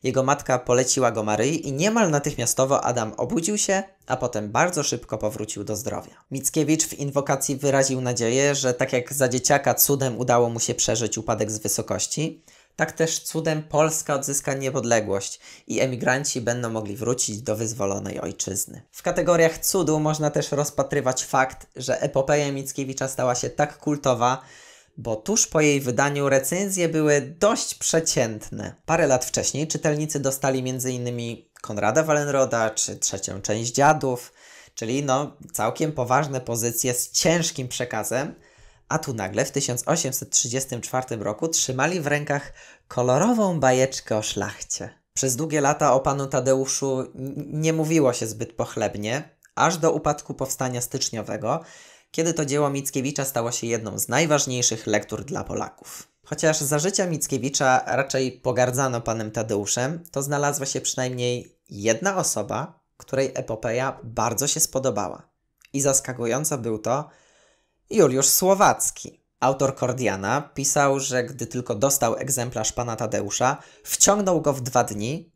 Jego 0.03 0.23
matka 0.23 0.59
poleciła 0.59 1.11
go 1.11 1.23
Maryi 1.23 1.69
i 1.69 1.73
niemal 1.73 2.11
natychmiastowo 2.11 2.85
Adam 2.85 3.13
obudził 3.17 3.59
się, 3.59 3.83
a 4.07 4.17
potem 4.17 4.51
bardzo 4.51 4.83
szybko 4.83 5.19
powrócił 5.19 5.65
do 5.65 5.77
zdrowia. 5.77 6.15
Mickiewicz 6.31 6.85
w 6.87 6.99
inwokacji 6.99 7.57
wyraził 7.57 8.01
nadzieję, 8.01 8.55
że 8.55 8.75
tak 8.75 8.93
jak 8.93 9.13
za 9.13 9.29
dzieciaka 9.29 9.75
cudem 9.75 10.19
udało 10.19 10.49
mu 10.49 10.61
się 10.61 10.75
przeżyć 10.75 11.19
upadek 11.19 11.51
z 11.51 11.59
wysokości, 11.59 12.43
tak 12.77 12.93
też 12.93 13.21
cudem 13.21 13.63
Polska 13.63 14.15
odzyska 14.15 14.55
niepodległość 14.55 15.41
i 15.67 15.81
emigranci 15.81 16.41
będą 16.41 16.71
mogli 16.71 16.97
wrócić 16.97 17.43
do 17.43 17.57
wyzwolonej 17.57 18.21
ojczyzny. 18.21 18.83
W 18.93 19.03
kategoriach 19.03 19.59
cudu 19.59 20.01
można 20.01 20.31
też 20.31 20.53
rozpatrywać 20.53 21.25
fakt, 21.25 21.67
że 21.77 22.01
epopeja 22.01 22.53
Mickiewicza 22.53 23.09
stała 23.09 23.35
się 23.35 23.51
tak 23.51 23.79
kultowa, 23.79 24.43
bo 24.97 25.17
tuż 25.17 25.47
po 25.47 25.61
jej 25.61 25.81
wydaniu 25.81 26.29
recenzje 26.29 26.89
były 26.89 27.21
dość 27.21 27.75
przeciętne. 27.75 28.75
Parę 28.87 29.07
lat 29.07 29.25
wcześniej 29.25 29.69
czytelnicy 29.69 30.21
dostali 30.21 30.71
m.in. 30.71 31.37
Konrada 31.63 32.03
Wallenroda 32.03 32.71
czy 32.71 32.97
trzecią 32.97 33.43
część 33.43 33.73
Dziadów, 33.73 34.33
czyli 34.75 35.05
no 35.05 35.37
całkiem 35.53 35.93
poważne 35.93 36.41
pozycje 36.41 36.95
z 36.95 37.11
ciężkim 37.11 37.69
przekazem, 37.69 38.35
a 38.89 38.99
tu 38.99 39.15
nagle 39.15 39.45
w 39.45 39.51
1834 39.51 41.17
roku 41.17 41.49
trzymali 41.49 42.01
w 42.01 42.07
rękach 42.07 42.53
kolorową 42.89 43.61
bajeczkę 43.61 44.17
o 44.17 44.23
szlachcie. 44.23 45.03
Przez 45.15 45.37
długie 45.37 45.61
lata 45.61 45.95
o 45.95 46.01
panu 46.01 46.27
Tadeuszu 46.27 47.13
nie 47.47 47.73
mówiło 47.73 48.13
się 48.13 48.27
zbyt 48.27 48.53
pochlebnie, 48.53 49.37
aż 49.55 49.79
do 49.79 49.93
upadku 49.93 50.35
powstania 50.35 50.81
styczniowego, 50.81 51.61
kiedy 52.13 52.35
to 52.35 52.45
dzieło 52.45 52.71
Mickiewicza 52.71 53.25
stało 53.25 53.53
się 53.53 53.67
jedną 53.67 53.99
z 53.99 54.09
najważniejszych 54.09 54.87
lektur 54.87 55.25
dla 55.25 55.45
Polaków. 55.45 56.09
Chociaż 56.25 56.61
za 56.61 56.79
życia 56.79 57.07
Mickiewicza 57.07 57.83
raczej 57.87 58.33
pogardzano 58.33 59.01
panem 59.01 59.31
Tadeuszem, 59.31 60.05
to 60.11 60.23
znalazła 60.23 60.67
się 60.67 60.81
przynajmniej 60.81 61.59
jedna 61.71 62.17
osoba, 62.17 62.81
której 62.97 63.33
epopeja 63.35 64.01
bardzo 64.05 64.47
się 64.47 64.61
spodobała. 64.61 65.29
I 65.73 65.81
zaskakująco 65.81 66.59
był 66.59 66.79
to 66.79 67.09
Juliusz 67.91 68.29
Słowacki. 68.29 69.23
Autor 69.41 69.75
Kordiana 69.75 70.43
pisał, 70.55 71.01
że 71.01 71.25
gdy 71.25 71.47
tylko 71.47 71.75
dostał 71.75 72.17
egzemplarz 72.17 72.73
pana 72.73 72.97
Tadeusza, 72.97 73.57
wciągnął 73.85 74.41
go 74.41 74.53
w 74.53 74.61
dwa 74.61 74.85
dni 74.85 75.33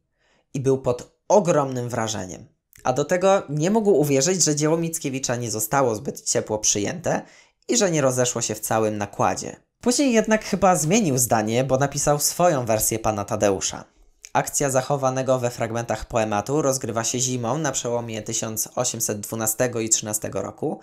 i 0.55 0.61
był 0.61 0.79
pod 0.79 1.17
ogromnym 1.29 1.89
wrażeniem. 1.89 2.56
A 2.87 2.92
do 2.92 3.05
tego 3.05 3.42
nie 3.49 3.70
mógł 3.70 3.90
uwierzyć, 3.90 4.44
że 4.44 4.57
dzieło 4.57 4.77
Mickiewicza 4.77 5.37
nie 5.37 5.51
zostało 5.51 5.94
zbyt 5.94 6.20
ciepło 6.20 6.59
przyjęte 6.59 7.22
i 7.68 7.77
że 7.77 7.90
nie 7.90 8.01
rozeszło 8.01 8.42
się 8.42 8.55
w 8.55 8.61
całym 8.61 8.99
nakładzie. 8.99 9.57
Później 9.81 10.12
jednak 10.12 10.44
chyba 10.44 10.77
zmienił 10.77 11.18
zdanie, 11.18 11.64
bo 11.64 11.79
napisał 11.79 12.18
swoją 12.18 12.66
wersję 12.66 12.99
pana 12.99 13.25
Tadeusza. 13.25 13.85
Akcja 14.33 14.70
zachowanego 14.70 15.38
we 15.38 15.51
fragmentach 15.51 16.05
poematu 16.05 16.62
rozgrywa 16.62 17.05
się 17.05 17.18
zimą 17.18 17.59
na 17.59 17.72
przełomie 17.72 18.22
1812 18.22 19.70
i 19.81 19.88
13 19.88 20.31
roku, 20.33 20.81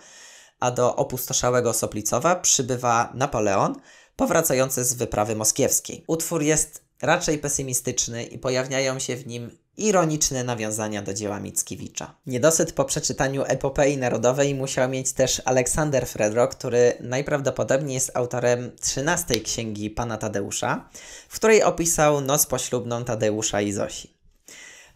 a 0.59 0.71
do 0.71 0.95
opustoszałego 0.95 1.73
Soplicowa 1.73 2.35
przybywa 2.35 3.11
Napoleon, 3.13 3.75
powracający 4.15 4.83
z 4.83 4.93
wyprawy 4.93 5.35
moskiewskiej. 5.35 6.03
Utwór 6.07 6.41
jest 6.41 6.83
raczej 7.01 7.37
pesymistyczny 7.37 8.23
i 8.23 8.39
pojawiają 8.39 8.99
się 8.99 9.15
w 9.15 9.27
nim 9.27 9.62
ironiczne 9.77 10.43
nawiązania 10.43 11.01
do 11.01 11.13
dzieła 11.13 11.39
Mickiewicza. 11.39 12.15
Niedosyt 12.25 12.73
po 12.73 12.86
przeczytaniu 12.86 13.43
epopei 13.47 13.97
narodowej 13.97 14.55
musiał 14.55 14.89
mieć 14.89 15.13
też 15.13 15.41
Aleksander 15.45 16.07
Fredro, 16.07 16.47
który 16.47 16.93
najprawdopodobniej 16.99 17.93
jest 17.93 18.12
autorem 18.13 18.71
13 18.81 19.39
księgi 19.39 19.89
pana 19.89 20.17
Tadeusza, 20.17 20.89
w 21.29 21.36
której 21.36 21.63
opisał 21.63 22.21
noc 22.21 22.45
poślubną 22.45 23.05
Tadeusza 23.05 23.62
i 23.62 23.71
Zosi. 23.71 24.13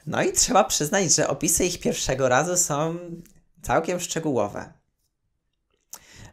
No 0.07 0.23
i 0.23 0.33
trzeba 0.33 0.63
przyznać, 0.63 1.15
że 1.15 1.27
opisy 1.27 1.65
ich 1.65 1.79
pierwszego 1.79 2.29
razu 2.29 2.57
są 2.57 2.97
całkiem 3.61 3.99
szczegółowe. 3.99 4.76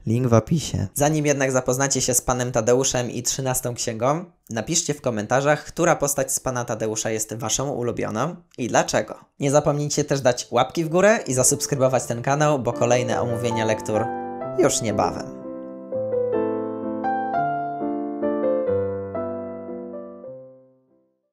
Link 0.06 0.26
w 0.26 0.34
opisie. 0.34 0.86
Zanim 0.94 1.26
jednak 1.26 1.52
zapoznacie 1.52 2.00
się 2.00 2.14
z 2.14 2.20
panem 2.20 2.52
Tadeuszem 2.52 3.10
i 3.10 3.22
trzynastą 3.22 3.74
księgą, 3.74 4.24
napiszcie 4.50 4.94
w 4.94 5.00
komentarzach, 5.00 5.64
która 5.64 5.96
postać 5.96 6.32
z 6.32 6.40
pana 6.40 6.64
Tadeusza 6.64 7.10
jest 7.10 7.34
waszą 7.34 7.70
ulubioną 7.70 8.36
i 8.58 8.68
dlaczego. 8.68 9.14
Nie 9.40 9.50
zapomnijcie 9.50 10.04
też 10.04 10.20
dać 10.20 10.46
łapki 10.50 10.84
w 10.84 10.88
górę 10.88 11.18
i 11.26 11.34
zasubskrybować 11.34 12.04
ten 12.04 12.22
kanał, 12.22 12.58
bo 12.58 12.72
kolejne 12.72 13.20
omówienia 13.20 13.64
lektur 13.64 14.04
już 14.58 14.80
niebawem. 14.80 15.43